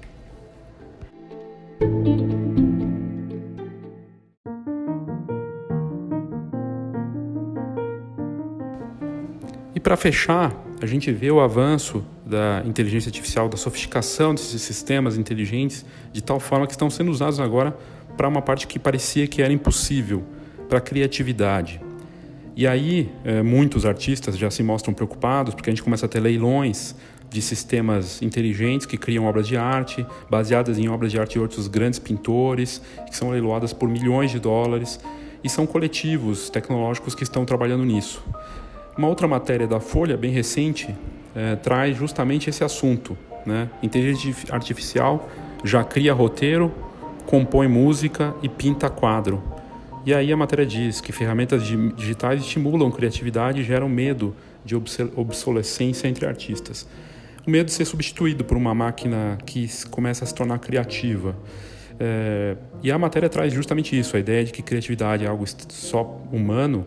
E 9.74 9.80
para 9.80 9.96
fechar, 9.96 10.54
a 10.82 10.86
gente 10.86 11.10
vê 11.12 11.30
o 11.30 11.40
avanço 11.40 12.04
da 12.24 12.62
inteligência 12.64 13.08
artificial, 13.08 13.48
da 13.48 13.56
sofisticação 13.56 14.34
desses 14.34 14.62
sistemas 14.62 15.18
inteligentes, 15.18 15.84
de 16.12 16.22
tal 16.22 16.38
forma 16.38 16.66
que 16.66 16.72
estão 16.72 16.88
sendo 16.88 17.10
usados 17.10 17.40
agora 17.40 17.76
para 18.16 18.29
uma 18.29 18.42
parte 18.42 18.66
que 18.66 18.79
parecia 18.79 19.27
que 19.27 19.42
era 19.42 19.53
impossível, 19.53 20.23
para 20.68 20.79
a 20.79 20.81
criatividade. 20.81 21.81
E 22.57 22.66
aí, 22.66 23.11
é, 23.25 23.42
muitos 23.42 23.87
artistas 23.87 24.37
já 24.37 24.51
se 24.51 24.62
mostram 24.62 24.92
preocupados, 24.92 25.55
porque 25.55 25.70
a 25.70 25.73
gente 25.73 25.83
começa 25.83 26.07
a 26.07 26.09
ter 26.09 26.20
leilões 26.20 26.94
de 27.31 27.40
sistemas 27.40 28.20
inteligentes 28.20 28.87
que 28.87 28.99
criam 28.99 29.25
obras 29.25 29.46
de 29.46 29.57
arte, 29.57 30.05
baseadas 30.29 30.79
em 30.79 30.88
obras 30.88 31.12
de 31.12 31.18
arte 31.18 31.35
de 31.35 31.38
outros 31.38 31.68
grandes 31.68 31.99
pintores, 31.99 32.83
que 33.09 33.16
são 33.16 33.31
leiloadas 33.31 33.73
por 33.73 33.88
milhões 33.88 34.31
de 34.31 34.40
dólares, 34.40 35.01
e 35.42 35.49
são 35.49 35.66
coletivos 35.66 36.51
tecnológicos 36.51 37.14
que 37.14 37.23
estão 37.23 37.44
trabalhando 37.44 37.85
nisso. 37.85 38.23
Uma 38.99 39.09
outra 39.09 39.27
matéria 39.29 39.66
da 39.66 39.81
Folha, 39.81 40.16
bem 40.16 40.33
recente, 40.33 40.94
é, 41.35 41.57
traz 41.57 41.96
justamente 41.96 42.51
esse 42.51 42.64
assunto. 42.64 43.16
Né? 43.46 43.70
Inteligência 43.83 44.53
artificial 44.53 45.29
já 45.64 45.85
cria 45.85 46.12
roteiro, 46.12 46.73
compõe 47.30 47.68
música 47.68 48.34
e 48.42 48.48
pinta 48.48 48.90
quadro. 48.90 49.40
E 50.04 50.12
aí 50.12 50.32
a 50.32 50.36
matéria 50.36 50.66
diz 50.66 51.00
que 51.00 51.12
ferramentas 51.12 51.62
digitais 51.62 52.40
estimulam 52.40 52.90
criatividade 52.90 53.60
e 53.60 53.62
geram 53.62 53.88
medo 53.88 54.34
de 54.64 54.74
obsolescência 54.74 56.08
entre 56.08 56.26
artistas. 56.26 56.88
O 57.46 57.50
medo 57.50 57.66
de 57.66 57.72
ser 57.72 57.84
substituído 57.84 58.44
por 58.44 58.56
uma 58.56 58.74
máquina 58.74 59.38
que 59.46 59.68
começa 59.90 60.24
a 60.24 60.26
se 60.26 60.34
tornar 60.34 60.58
criativa. 60.58 61.36
É, 62.00 62.56
e 62.82 62.90
a 62.90 62.98
matéria 62.98 63.28
traz 63.28 63.52
justamente 63.52 63.96
isso, 63.96 64.16
a 64.16 64.18
ideia 64.18 64.44
de 64.44 64.50
que 64.50 64.60
criatividade 64.60 65.24
é 65.24 65.28
algo 65.28 65.44
só 65.68 66.20
humano, 66.32 66.84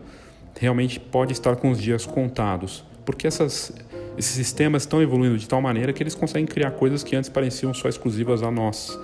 realmente 0.60 1.00
pode 1.00 1.32
estar 1.32 1.56
com 1.56 1.70
os 1.70 1.80
dias 1.80 2.04
contados. 2.04 2.84
Porque 3.06 3.26
essas, 3.26 3.72
esses 4.18 4.32
sistemas 4.32 4.82
estão 4.82 5.00
evoluindo 5.00 5.38
de 5.38 5.48
tal 5.48 5.62
maneira 5.62 5.90
que 5.90 6.02
eles 6.02 6.14
conseguem 6.14 6.46
criar 6.46 6.72
coisas 6.72 7.02
que 7.02 7.16
antes 7.16 7.30
pareciam 7.30 7.72
só 7.72 7.88
exclusivas 7.88 8.42
a 8.42 8.50
nós 8.50 8.98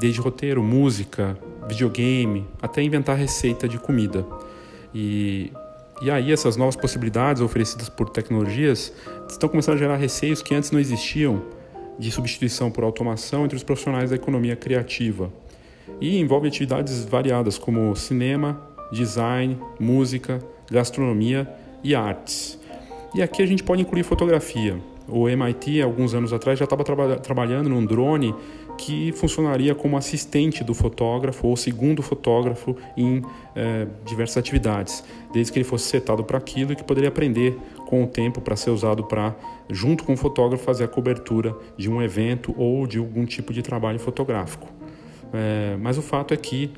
desde 0.00 0.18
roteiro, 0.18 0.62
música, 0.62 1.38
videogame, 1.68 2.46
até 2.60 2.82
inventar 2.82 3.16
receita 3.16 3.68
de 3.68 3.78
comida. 3.78 4.26
E, 4.94 5.52
e 6.00 6.10
aí 6.10 6.32
essas 6.32 6.56
novas 6.56 6.74
possibilidades 6.74 7.42
oferecidas 7.42 7.90
por 7.90 8.08
tecnologias 8.08 8.92
estão 9.28 9.46
começando 9.46 9.74
a 9.74 9.78
gerar 9.78 9.96
receios 9.96 10.40
que 10.40 10.54
antes 10.54 10.70
não 10.70 10.80
existiam 10.80 11.42
de 11.98 12.10
substituição 12.10 12.70
por 12.70 12.82
automação 12.82 13.44
entre 13.44 13.56
os 13.56 13.62
profissionais 13.62 14.08
da 14.08 14.16
economia 14.16 14.56
criativa. 14.56 15.30
E 16.00 16.18
envolve 16.18 16.48
atividades 16.48 17.04
variadas 17.04 17.58
como 17.58 17.94
cinema, 17.94 18.58
design, 18.90 19.58
música, 19.78 20.38
gastronomia 20.70 21.46
e 21.84 21.94
artes. 21.94 22.58
E 23.14 23.22
aqui 23.22 23.42
a 23.42 23.46
gente 23.46 23.62
pode 23.62 23.82
incluir 23.82 24.02
fotografia. 24.02 24.80
O 25.06 25.28
MIT, 25.28 25.82
alguns 25.82 26.14
anos 26.14 26.32
atrás, 26.32 26.58
já 26.58 26.64
estava 26.64 26.84
traba 26.84 27.16
trabalhando 27.16 27.68
num 27.68 27.84
drone 27.84 28.34
que 28.80 29.12
funcionaria 29.12 29.74
como 29.74 29.98
assistente 29.98 30.64
do 30.64 30.72
fotógrafo 30.72 31.46
ou 31.46 31.54
segundo 31.54 32.00
fotógrafo 32.02 32.74
em 32.96 33.22
eh, 33.54 33.86
diversas 34.06 34.38
atividades, 34.38 35.04
desde 35.30 35.52
que 35.52 35.58
ele 35.58 35.66
fosse 35.66 35.84
setado 35.84 36.24
para 36.24 36.38
aquilo 36.38 36.72
e 36.72 36.76
que 36.76 36.82
poderia 36.82 37.10
aprender 37.10 37.58
com 37.86 38.02
o 38.02 38.06
tempo 38.06 38.40
para 38.40 38.56
ser 38.56 38.70
usado 38.70 39.04
para, 39.04 39.36
junto 39.68 40.02
com 40.02 40.14
o 40.14 40.16
fotógrafo, 40.16 40.64
fazer 40.64 40.84
a 40.84 40.88
cobertura 40.88 41.54
de 41.76 41.90
um 41.90 42.00
evento 42.00 42.54
ou 42.56 42.86
de 42.86 42.96
algum 42.96 43.26
tipo 43.26 43.52
de 43.52 43.60
trabalho 43.60 43.98
fotográfico. 43.98 44.66
É, 45.30 45.76
mas 45.78 45.98
o 45.98 46.02
fato 46.02 46.32
é 46.32 46.36
que 46.38 46.70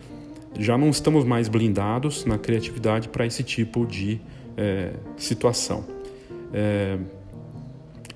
já 0.59 0.77
não 0.77 0.91
estamos 0.91 1.25
mais 1.25 1.47
blindados 1.47 2.25
na 2.25 2.37
criatividade 2.37 3.09
para 3.11 3.25
esse 3.25 3.45
tipo 3.45 3.87
de 3.87 4.21
é, 4.57 4.91
situação. 5.17 5.85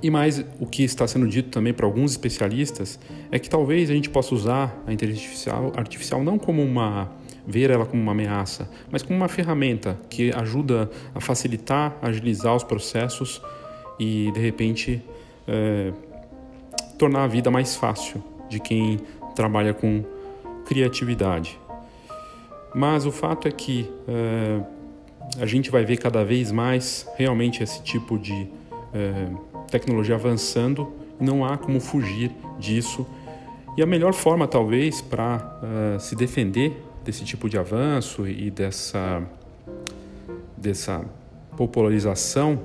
E 0.03 0.11
mais, 0.11 0.45
o 0.61 0.67
que 0.67 0.83
está 0.83 1.07
sendo 1.07 1.27
dito 1.27 1.51
também 1.51 1.73
para 1.73 1.87
alguns 1.87 2.13
especialistas 2.13 2.99
é 3.31 3.39
que 3.39 3.49
talvez 3.49 3.91
a 3.91 3.95
gente 3.95 4.11
possa 4.11 4.35
usar 4.35 4.83
a 4.87 4.93
inteligência 4.93 5.27
artificial, 5.53 5.73
artificial 5.77 6.25
não 6.25 6.39
como 6.39 6.63
uma 6.63 7.11
ver 7.47 7.71
ela 7.71 7.87
como 7.87 8.03
uma 8.03 8.13
ameaça, 8.13 8.69
mas 8.91 9.03
como 9.03 9.17
uma 9.17 9.29
ferramenta 9.29 9.97
que 10.11 10.33
ajuda 10.35 10.91
a 11.15 11.21
facilitar, 11.21 11.97
agilizar 12.03 12.55
os 12.57 12.65
processos 12.65 13.41
e 14.01 14.33
de 14.33 14.41
repente 14.41 15.01
é, 15.47 15.93
tornar 16.99 17.25
a 17.25 17.27
vida 17.29 17.51
mais 17.51 17.77
fácil 17.77 18.23
de 18.49 18.59
quem 18.59 18.99
trabalha 19.35 19.73
com 19.73 20.05
criatividade. 20.67 21.59
Mas 22.75 23.07
o 23.07 23.13
fato 23.13 23.47
é 23.47 23.51
que 23.51 23.89
é, 24.09 24.61
a 25.41 25.47
gente 25.47 25.71
vai 25.71 25.85
ver 25.85 25.99
cada 25.99 26.25
vez 26.25 26.51
mais 26.51 27.09
realmente 27.17 27.63
esse 27.63 27.83
tipo 27.83 28.19
de 28.19 28.49
é, 28.93 29.29
tecnologia 29.71 30.15
avançando 30.15 30.93
não 31.21 31.45
há 31.45 31.57
como 31.57 31.81
fugir 31.81 32.31
disso. 32.59 33.07
E 33.77 33.83
a 33.83 33.87
melhor 33.87 34.13
forma, 34.13 34.47
talvez, 34.47 35.01
para 35.01 35.61
uh, 35.63 36.01
se 36.01 36.15
defender 36.15 36.83
desse 37.05 37.25
tipo 37.25 37.49
de 37.49 37.59
avanço 37.59 38.27
e 38.27 38.51
dessa, 38.51 39.23
dessa 40.57 41.05
popularização 41.57 42.61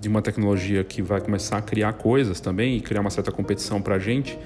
de 0.00 0.08
uma 0.08 0.22
tecnologia 0.22 0.82
que 0.82 1.02
vai 1.02 1.20
começar 1.20 1.58
a 1.58 1.62
criar 1.62 1.92
coisas 1.92 2.40
também 2.40 2.76
e 2.76 2.80
criar 2.80 3.02
uma 3.02 3.10
certa 3.10 3.30
competição 3.30 3.82
para 3.82 3.96
a 3.96 3.98
gente, 3.98 4.38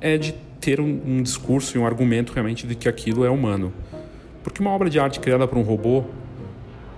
é 0.00 0.16
de 0.16 0.32
ter 0.60 0.80
um, 0.80 1.00
um 1.04 1.22
discurso 1.22 1.76
e 1.76 1.80
um 1.80 1.86
argumento 1.86 2.32
realmente 2.32 2.66
de 2.66 2.74
que 2.74 2.88
aquilo 2.88 3.24
é 3.24 3.30
humano. 3.30 3.72
Porque 4.44 4.60
uma 4.60 4.70
obra 4.70 4.88
de 4.88 5.00
arte 5.00 5.18
criada 5.18 5.46
por 5.48 5.58
um 5.58 5.62
robô 5.62 6.04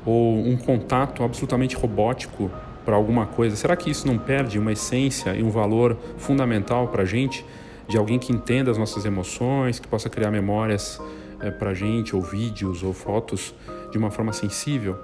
ou 0.04 0.44
um 0.44 0.56
contato 0.56 1.22
absolutamente 1.22 1.76
robótico 1.76 2.50
para 2.84 2.96
alguma 2.96 3.26
coisa, 3.26 3.56
será 3.56 3.76
que 3.76 3.90
isso 3.90 4.06
não 4.06 4.18
perde 4.18 4.58
uma 4.58 4.72
essência 4.72 5.34
e 5.34 5.42
um 5.42 5.50
valor 5.50 5.96
fundamental 6.16 6.88
para 6.88 7.02
a 7.02 7.06
gente, 7.06 7.44
de 7.88 7.96
alguém 7.96 8.18
que 8.18 8.32
entenda 8.32 8.70
as 8.70 8.78
nossas 8.78 9.04
emoções, 9.04 9.78
que 9.78 9.86
possa 9.86 10.08
criar 10.08 10.30
memórias 10.30 11.00
é, 11.40 11.50
para 11.50 11.70
a 11.70 11.74
gente, 11.74 12.14
ou 12.14 12.22
vídeos, 12.22 12.82
ou 12.82 12.92
fotos, 12.92 13.54
de 13.90 13.98
uma 13.98 14.10
forma 14.10 14.32
sensível? 14.32 14.98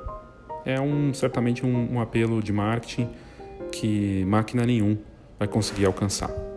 É 0.65 0.81
um, 0.81 1.13
certamente 1.15 1.65
um, 1.65 1.95
um 1.95 2.01
apelo 2.01 2.43
de 2.43 2.53
marketing 2.53 3.09
que 3.71 4.25
máquina 4.27 4.65
nenhum 4.65 4.99
vai 5.39 5.49
conseguir 5.49 5.87
alcançar. 5.87 6.48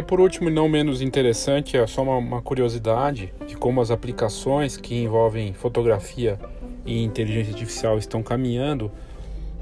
E 0.00 0.02
por 0.02 0.18
último, 0.18 0.48
e 0.48 0.50
não 0.50 0.66
menos 0.66 1.02
interessante, 1.02 1.76
é 1.76 1.86
só 1.86 2.02
uma, 2.02 2.16
uma, 2.16 2.40
curiosidade 2.40 3.34
de 3.46 3.54
como 3.54 3.82
as 3.82 3.90
aplicações 3.90 4.74
que 4.74 4.94
envolvem 4.94 5.52
fotografia 5.52 6.40
e 6.86 7.04
inteligência 7.04 7.52
artificial 7.52 7.98
estão 7.98 8.22
caminhando. 8.22 8.90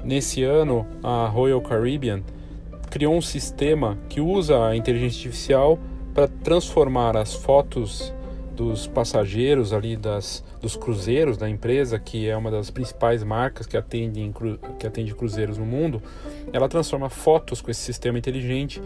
Nesse 0.01 0.41
ano, 0.41 0.87
a 1.03 1.27
Royal 1.27 1.59
Caribbean 1.59 2.23
criou 2.89 3.15
um 3.15 3.21
sistema 3.21 3.97
que 4.07 4.21
usa 4.21 4.65
a 4.65 4.77
inteligência 4.77 5.27
artificial 5.27 5.77
para 6.13 6.29
transformar 6.29 7.17
as 7.17 7.33
fotos 7.33 8.13
dos 8.55 8.87
passageiros 8.87 9.73
ali 9.73 9.97
das, 9.97 10.41
dos 10.61 10.77
cruzeiros 10.77 11.35
da 11.35 11.49
empresa, 11.49 11.99
que 11.99 12.29
é 12.29 12.37
uma 12.37 12.49
das 12.49 12.71
principais 12.71 13.25
marcas 13.25 13.67
que 13.67 13.75
atende, 13.75 14.31
que 14.79 14.87
atende 14.87 15.13
cruzeiros 15.13 15.57
no 15.57 15.65
mundo, 15.65 16.01
ela 16.53 16.69
transforma 16.69 17.09
fotos 17.09 17.59
com 17.59 17.69
esse 17.69 17.81
sistema 17.81 18.17
inteligente 18.17 18.81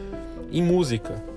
em 0.52 0.63
música. 0.63 1.32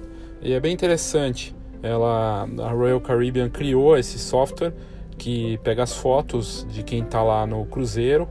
E 0.46 0.52
é 0.52 0.60
bem 0.60 0.72
interessante. 0.72 1.52
Ela, 1.82 2.48
a 2.62 2.70
Royal 2.70 3.00
Caribbean 3.00 3.50
criou 3.50 3.98
esse 3.98 4.16
software 4.16 4.72
que 5.18 5.58
pega 5.64 5.82
as 5.82 5.92
fotos 5.92 6.64
de 6.70 6.84
quem 6.84 7.02
está 7.02 7.20
lá 7.20 7.44
no 7.44 7.66
cruzeiro 7.66 8.28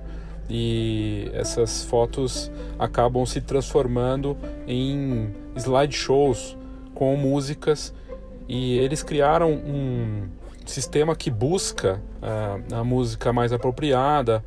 e 0.50 1.30
essas 1.34 1.84
fotos 1.84 2.50
acabam 2.80 3.26
se 3.26 3.42
transformando 3.42 4.38
em 4.66 5.30
slideshows 5.58 6.56
com 6.94 7.18
músicas 7.18 7.94
e 8.48 8.78
eles 8.78 9.04
criaram 9.04 9.52
um 9.52 10.30
sistema 10.66 11.18
que 11.18 11.30
busca 11.30 12.02
uh, 12.24 12.76
a 12.76 12.82
música 12.82 13.34
mais 13.34 13.52
apropriada 13.52 14.42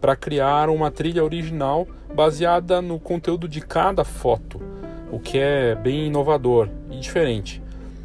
para 0.00 0.16
criar 0.16 0.68
uma 0.68 0.90
trilha 0.90 1.22
original 1.22 1.86
baseada 2.12 2.82
no 2.82 2.98
conteúdo 2.98 3.46
de 3.46 3.60
cada 3.60 4.02
foto, 4.02 4.71
o 5.12 5.20
que 5.20 5.38
é 5.38 5.74
bem 5.74 6.06
inovador 6.06 6.68
e 6.90 6.98
diferente. 6.98 7.62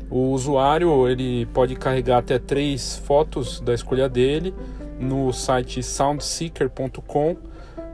O 0.09 0.31
usuário 0.31 1.07
ele 1.07 1.45
pode 1.47 1.75
carregar 1.75 2.19
até 2.19 2.37
três 2.37 2.97
fotos 2.97 3.59
da 3.61 3.73
escolha 3.73 4.07
dele 4.07 4.53
no 4.99 5.31
site 5.31 5.81
soundseeker.com 5.81 7.37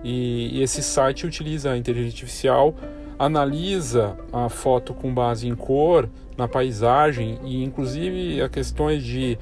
e, 0.04 0.62
esse 0.62 0.82
site 0.82 1.26
utiliza 1.26 1.72
a 1.72 1.78
inteligência 1.78 2.16
artificial, 2.16 2.76
analisa 3.18 4.18
a 4.32 4.50
foto 4.50 4.94
com 4.94 5.14
base 5.14 5.48
em 5.48 5.56
cor, 5.56 6.10
na 6.36 6.48
paisagem 6.48 7.40
e 7.44 7.64
inclusive 7.64 8.42
a 8.42 8.50
questões 8.50 9.04
de 9.04 9.38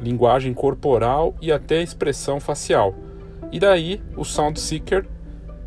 linguagem 0.00 0.52
corporal 0.54 1.34
e 1.40 1.50
até 1.50 1.82
expressão 1.82 2.38
facial. 2.38 2.94
E 3.52 3.58
daí 3.58 4.00
o 4.16 4.24
Sound 4.24 4.58
Seeker 4.60 5.06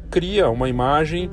cria 0.10 0.50
uma 0.50 0.68
imagem 0.68 1.30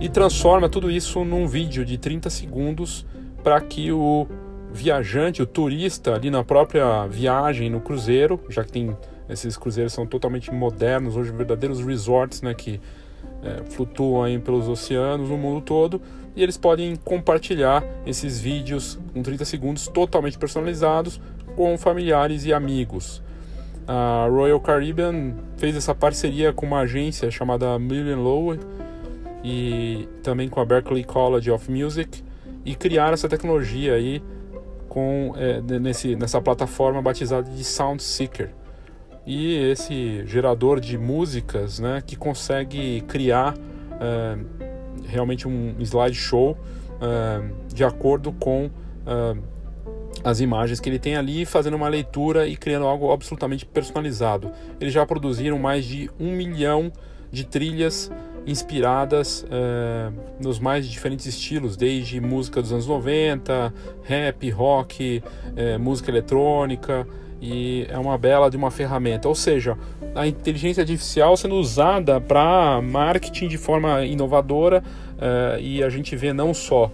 e 0.00 0.08
transforma 0.08 0.68
tudo 0.68 0.90
isso 0.90 1.24
num 1.24 1.46
vídeo 1.46 1.84
de 1.84 1.96
30 1.96 2.28
segundos 2.28 3.06
para 3.42 3.60
que 3.60 3.90
o 3.90 4.26
viajante, 4.72 5.40
o 5.40 5.46
turista 5.46 6.14
ali 6.14 6.30
na 6.30 6.44
própria 6.44 7.06
viagem 7.06 7.70
no 7.70 7.80
cruzeiro, 7.80 8.40
já 8.48 8.62
que 8.62 8.72
tem 8.72 8.96
esses 9.28 9.56
cruzeiros 9.56 9.92
são 9.92 10.06
totalmente 10.06 10.52
modernos, 10.52 11.16
hoje 11.16 11.32
verdadeiros 11.32 11.84
resorts, 11.84 12.42
né, 12.42 12.54
que 12.54 12.80
é, 13.42 13.64
flutuam 13.70 14.38
pelos 14.40 14.68
oceanos 14.68 15.30
no 15.30 15.38
mundo 15.38 15.60
todo, 15.60 16.00
e 16.36 16.42
eles 16.42 16.56
podem 16.56 16.94
compartilhar 16.96 17.82
esses 18.04 18.38
vídeos 18.38 18.98
com 19.12 19.22
30 19.22 19.44
segundos 19.44 19.88
totalmente 19.88 20.38
personalizados 20.38 21.20
com 21.56 21.76
familiares 21.78 22.44
e 22.44 22.52
amigos. 22.52 23.22
A 23.88 24.26
Royal 24.28 24.60
Caribbean 24.60 25.34
fez 25.56 25.76
essa 25.76 25.94
parceria 25.94 26.52
com 26.52 26.66
uma 26.66 26.80
agência 26.80 27.30
chamada 27.30 27.78
Million 27.78 28.20
Lowe 28.20 28.58
e 29.42 30.08
também 30.22 30.48
com 30.48 30.60
a 30.60 30.64
Berklee 30.64 31.04
College 31.04 31.50
of 31.50 31.70
Music 31.70 32.22
e 32.64 32.74
criaram 32.74 33.14
essa 33.14 33.28
tecnologia 33.28 33.94
aí 33.94 34.22
com 34.88 35.34
é, 35.36 35.60
nesse, 35.78 36.16
nessa 36.16 36.40
plataforma 36.40 37.00
batizada 37.00 37.48
de 37.50 37.64
Sound 37.64 38.02
Seeker 38.02 38.50
e 39.26 39.56
esse 39.70 40.24
gerador 40.26 40.80
de 40.80 40.96
músicas 40.96 41.78
né, 41.78 42.02
que 42.04 42.16
consegue 42.16 43.00
criar 43.02 43.54
é, 44.00 44.38
realmente 45.06 45.48
um 45.48 45.74
slideshow 45.80 46.52
uh, 46.96 47.72
de 47.72 47.84
acordo 47.84 48.32
com 48.32 48.66
uh, 48.66 49.42
as 50.24 50.40
imagens 50.40 50.80
que 50.80 50.88
ele 50.88 50.98
tem 50.98 51.16
ali, 51.16 51.44
fazendo 51.44 51.74
uma 51.74 51.88
leitura 51.88 52.46
e 52.46 52.56
criando 52.56 52.86
algo 52.86 53.12
absolutamente 53.12 53.64
personalizado. 53.64 54.50
Eles 54.80 54.92
já 54.92 55.04
produziram 55.06 55.58
mais 55.58 55.84
de 55.84 56.10
um 56.18 56.32
milhão 56.32 56.90
trilhas 57.44 58.10
inspiradas 58.46 59.42
uh, 59.42 60.12
nos 60.40 60.60
mais 60.60 60.88
diferentes 60.88 61.26
estilos, 61.26 61.76
desde 61.76 62.20
música 62.20 62.62
dos 62.62 62.72
anos 62.72 62.86
90, 62.86 63.74
rap, 64.04 64.50
rock, 64.50 65.20
uh, 65.20 65.80
música 65.80 66.10
eletrônica, 66.10 67.06
e 67.42 67.86
é 67.90 67.98
uma 67.98 68.16
bela 68.16 68.48
de 68.48 68.56
uma 68.56 68.70
ferramenta. 68.70 69.28
Ou 69.28 69.34
seja, 69.34 69.76
a 70.14 70.26
inteligência 70.26 70.82
artificial 70.82 71.36
sendo 71.36 71.56
usada 71.56 72.20
para 72.20 72.80
marketing 72.80 73.48
de 73.48 73.58
forma 73.58 74.04
inovadora 74.04 74.82
uh, 75.16 75.60
e 75.60 75.82
a 75.82 75.90
gente 75.90 76.14
vê 76.16 76.32
não 76.32 76.54
só 76.54 76.90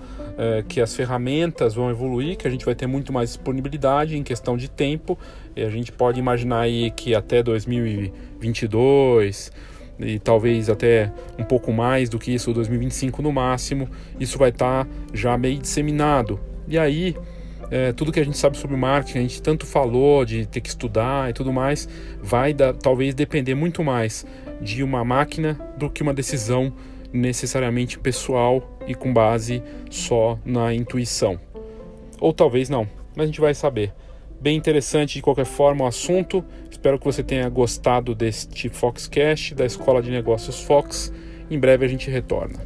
que 0.66 0.81
as 0.81 0.96
ferramentas 0.96 1.74
vão 1.74 1.90
evoluir, 1.90 2.38
que 2.38 2.48
a 2.48 2.50
gente 2.50 2.64
vai 2.64 2.74
ter 2.74 2.87
muito 2.87 3.12
mais 3.12 3.28
disponibilidade 3.28 4.16
em 4.16 4.22
questão 4.22 4.57
de 4.57 4.66
tempo, 4.66 5.18
e 5.55 5.62
a 5.62 5.68
gente 5.68 5.92
pode 5.92 6.18
imaginar 6.18 6.61
aí 6.61 6.90
que 6.90 7.14
até 7.14 7.42
2022 7.42 9.52
e 10.03 10.19
talvez 10.19 10.69
até 10.69 11.12
um 11.38 11.45
pouco 11.45 11.73
mais 11.73 12.09
do 12.09 12.19
que 12.19 12.35
isso, 12.35 12.53
2025 12.53 13.23
no 13.23 13.33
máximo, 13.33 13.88
isso 14.19 14.38
vai 14.38 14.51
estar 14.51 14.85
tá 14.85 14.91
já 15.15 15.37
meio 15.38 15.59
disseminado. 15.59 16.41
E 16.69 16.79
aí, 16.79 17.17
é, 17.71 17.93
tudo 17.93 18.12
que 18.12 18.21
a 18.21 18.25
gente 18.25 18.37
sabe 18.37 18.57
sobre 18.57 18.77
marketing, 18.77 19.19
a 19.19 19.23
gente 19.23 19.43
tanto 19.43 19.65
falou 19.67 20.25
de 20.25 20.47
ter 20.47 20.61
que 20.61 20.69
estudar 20.69 21.31
e 21.31 21.33
tudo 21.33 21.53
mais, 21.53 21.88
vai 22.21 22.53
da, 22.53 22.73
talvez 22.73 23.15
depender 23.15 23.55
muito 23.55 23.83
mais 23.83 24.27
de 24.61 24.83
uma 24.83 25.05
máquina 25.05 25.59
do 25.77 25.88
que 25.88 26.03
uma 26.03 26.15
decisão 26.15 26.73
necessariamente 27.12 27.99
pessoal 27.99 28.79
e 28.87 28.95
com 28.95 29.12
base 29.12 29.62
só 29.91 30.38
na 30.45 30.75
intuição. 30.75 31.38
Ou 32.21 32.33
talvez 32.33 32.69
não, 32.69 32.87
mas 33.17 33.25
a 33.25 33.27
gente 33.27 33.41
vai 33.41 33.55
saber. 33.55 33.93
Bem 34.41 34.57
interessante 34.57 35.15
de 35.15 35.23
qualquer 35.23 35.45
forma 35.45 35.85
o 35.85 35.87
assunto. 35.87 36.45
Espero 36.83 36.99
que 36.99 37.05
você 37.05 37.23
tenha 37.23 37.49
gostado 37.49 38.12
deste 38.12 38.68
Foxcast 38.68 39.55
da 39.55 39.64
Escola 39.64 40.03
de 40.03 40.11
Negócios 40.11 40.64
Fox. 40.64 41.12
Em 41.49 41.57
breve 41.57 41.85
a 41.85 41.88
gente 41.88 42.11
retorna. 42.11 42.59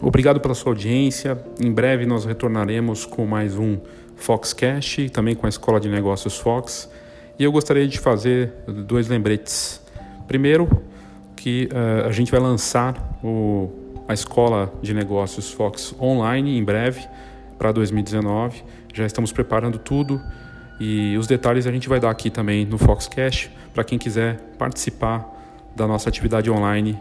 Obrigado 0.00 0.38
pela 0.38 0.54
sua 0.54 0.70
audiência. 0.70 1.36
Em 1.60 1.72
breve 1.72 2.06
nós 2.06 2.24
retornaremos 2.24 3.04
com 3.04 3.26
mais 3.26 3.58
um 3.58 3.76
Foxcast, 4.14 5.10
também 5.10 5.34
com 5.34 5.46
a 5.46 5.48
Escola 5.48 5.80
de 5.80 5.88
Negócios 5.88 6.38
Fox. 6.38 6.88
E 7.36 7.42
eu 7.42 7.50
gostaria 7.50 7.88
de 7.88 7.98
fazer 7.98 8.52
dois 8.68 9.08
lembretes. 9.08 9.82
Primeiro, 10.28 10.68
que 11.40 11.70
uh, 11.72 12.06
a 12.06 12.12
gente 12.12 12.30
vai 12.30 12.38
lançar 12.38 13.18
o, 13.24 13.70
a 14.06 14.12
Escola 14.12 14.70
de 14.82 14.92
Negócios 14.92 15.50
Fox 15.50 15.94
online 15.98 16.58
em 16.58 16.62
breve, 16.62 17.08
para 17.56 17.72
2019. 17.72 18.62
Já 18.92 19.06
estamos 19.06 19.32
preparando 19.32 19.78
tudo 19.78 20.20
e 20.78 21.16
os 21.16 21.26
detalhes 21.26 21.66
a 21.66 21.72
gente 21.72 21.88
vai 21.88 21.98
dar 21.98 22.10
aqui 22.10 22.28
também 22.28 22.66
no 22.66 22.76
Foxcast 22.76 23.50
para 23.72 23.82
quem 23.82 23.98
quiser 23.98 24.38
participar 24.58 25.26
da 25.74 25.86
nossa 25.86 26.10
atividade 26.10 26.50
online, 26.50 27.00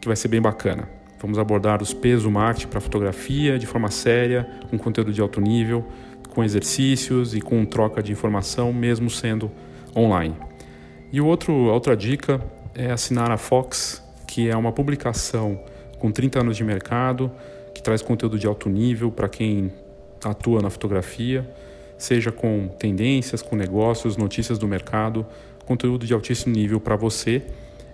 que 0.00 0.08
vai 0.08 0.16
ser 0.16 0.28
bem 0.28 0.40
bacana. 0.40 0.88
Vamos 1.20 1.38
abordar 1.38 1.82
os 1.82 1.92
pesos 1.92 2.22
do 2.22 2.30
marketing 2.30 2.68
para 2.68 2.80
fotografia 2.80 3.58
de 3.58 3.66
forma 3.66 3.90
séria, 3.90 4.48
com 4.70 4.78
conteúdo 4.78 5.12
de 5.12 5.20
alto 5.20 5.42
nível, 5.42 5.84
com 6.30 6.42
exercícios 6.42 7.34
e 7.34 7.40
com 7.40 7.62
troca 7.66 8.02
de 8.02 8.12
informação, 8.12 8.72
mesmo 8.72 9.10
sendo 9.10 9.50
online. 9.94 10.34
E 11.12 11.20
outro, 11.20 11.52
outra 11.52 11.94
dica 11.94 12.40
é 12.74 12.90
assinar 12.90 13.30
a 13.30 13.36
Fox, 13.36 14.02
que 14.26 14.48
é 14.48 14.56
uma 14.56 14.72
publicação 14.72 15.60
com 15.98 16.10
30 16.10 16.40
anos 16.40 16.56
de 16.56 16.64
mercado, 16.64 17.30
que 17.74 17.82
traz 17.82 18.02
conteúdo 18.02 18.38
de 18.38 18.46
alto 18.46 18.68
nível 18.68 19.10
para 19.10 19.28
quem 19.28 19.72
atua 20.24 20.60
na 20.60 20.70
fotografia, 20.70 21.48
seja 21.96 22.32
com 22.32 22.68
tendências, 22.78 23.42
com 23.42 23.56
negócios, 23.56 24.16
notícias 24.16 24.58
do 24.58 24.66
mercado, 24.66 25.24
conteúdo 25.64 26.06
de 26.06 26.12
altíssimo 26.12 26.54
nível 26.54 26.80
para 26.80 26.96
você. 26.96 27.42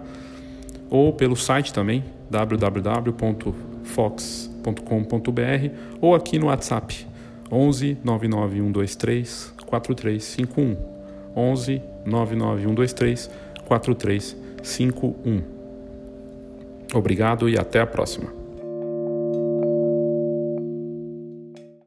ou 0.90 1.12
pelo 1.12 1.36
site 1.36 1.72
também 1.72 2.04
www.fox.com.br 2.30 4.51
ou 6.00 6.14
aqui 6.14 6.38
no 6.38 6.46
WhatsApp 6.46 7.06
11 7.50 7.98
99123 8.04 9.54
4351 9.66 10.76
11 11.34 11.82
99123 12.04 13.30
4351. 13.66 15.42
Obrigado 16.94 17.48
e 17.48 17.58
até 17.58 17.80
a 17.80 17.86
próxima. 17.86 18.41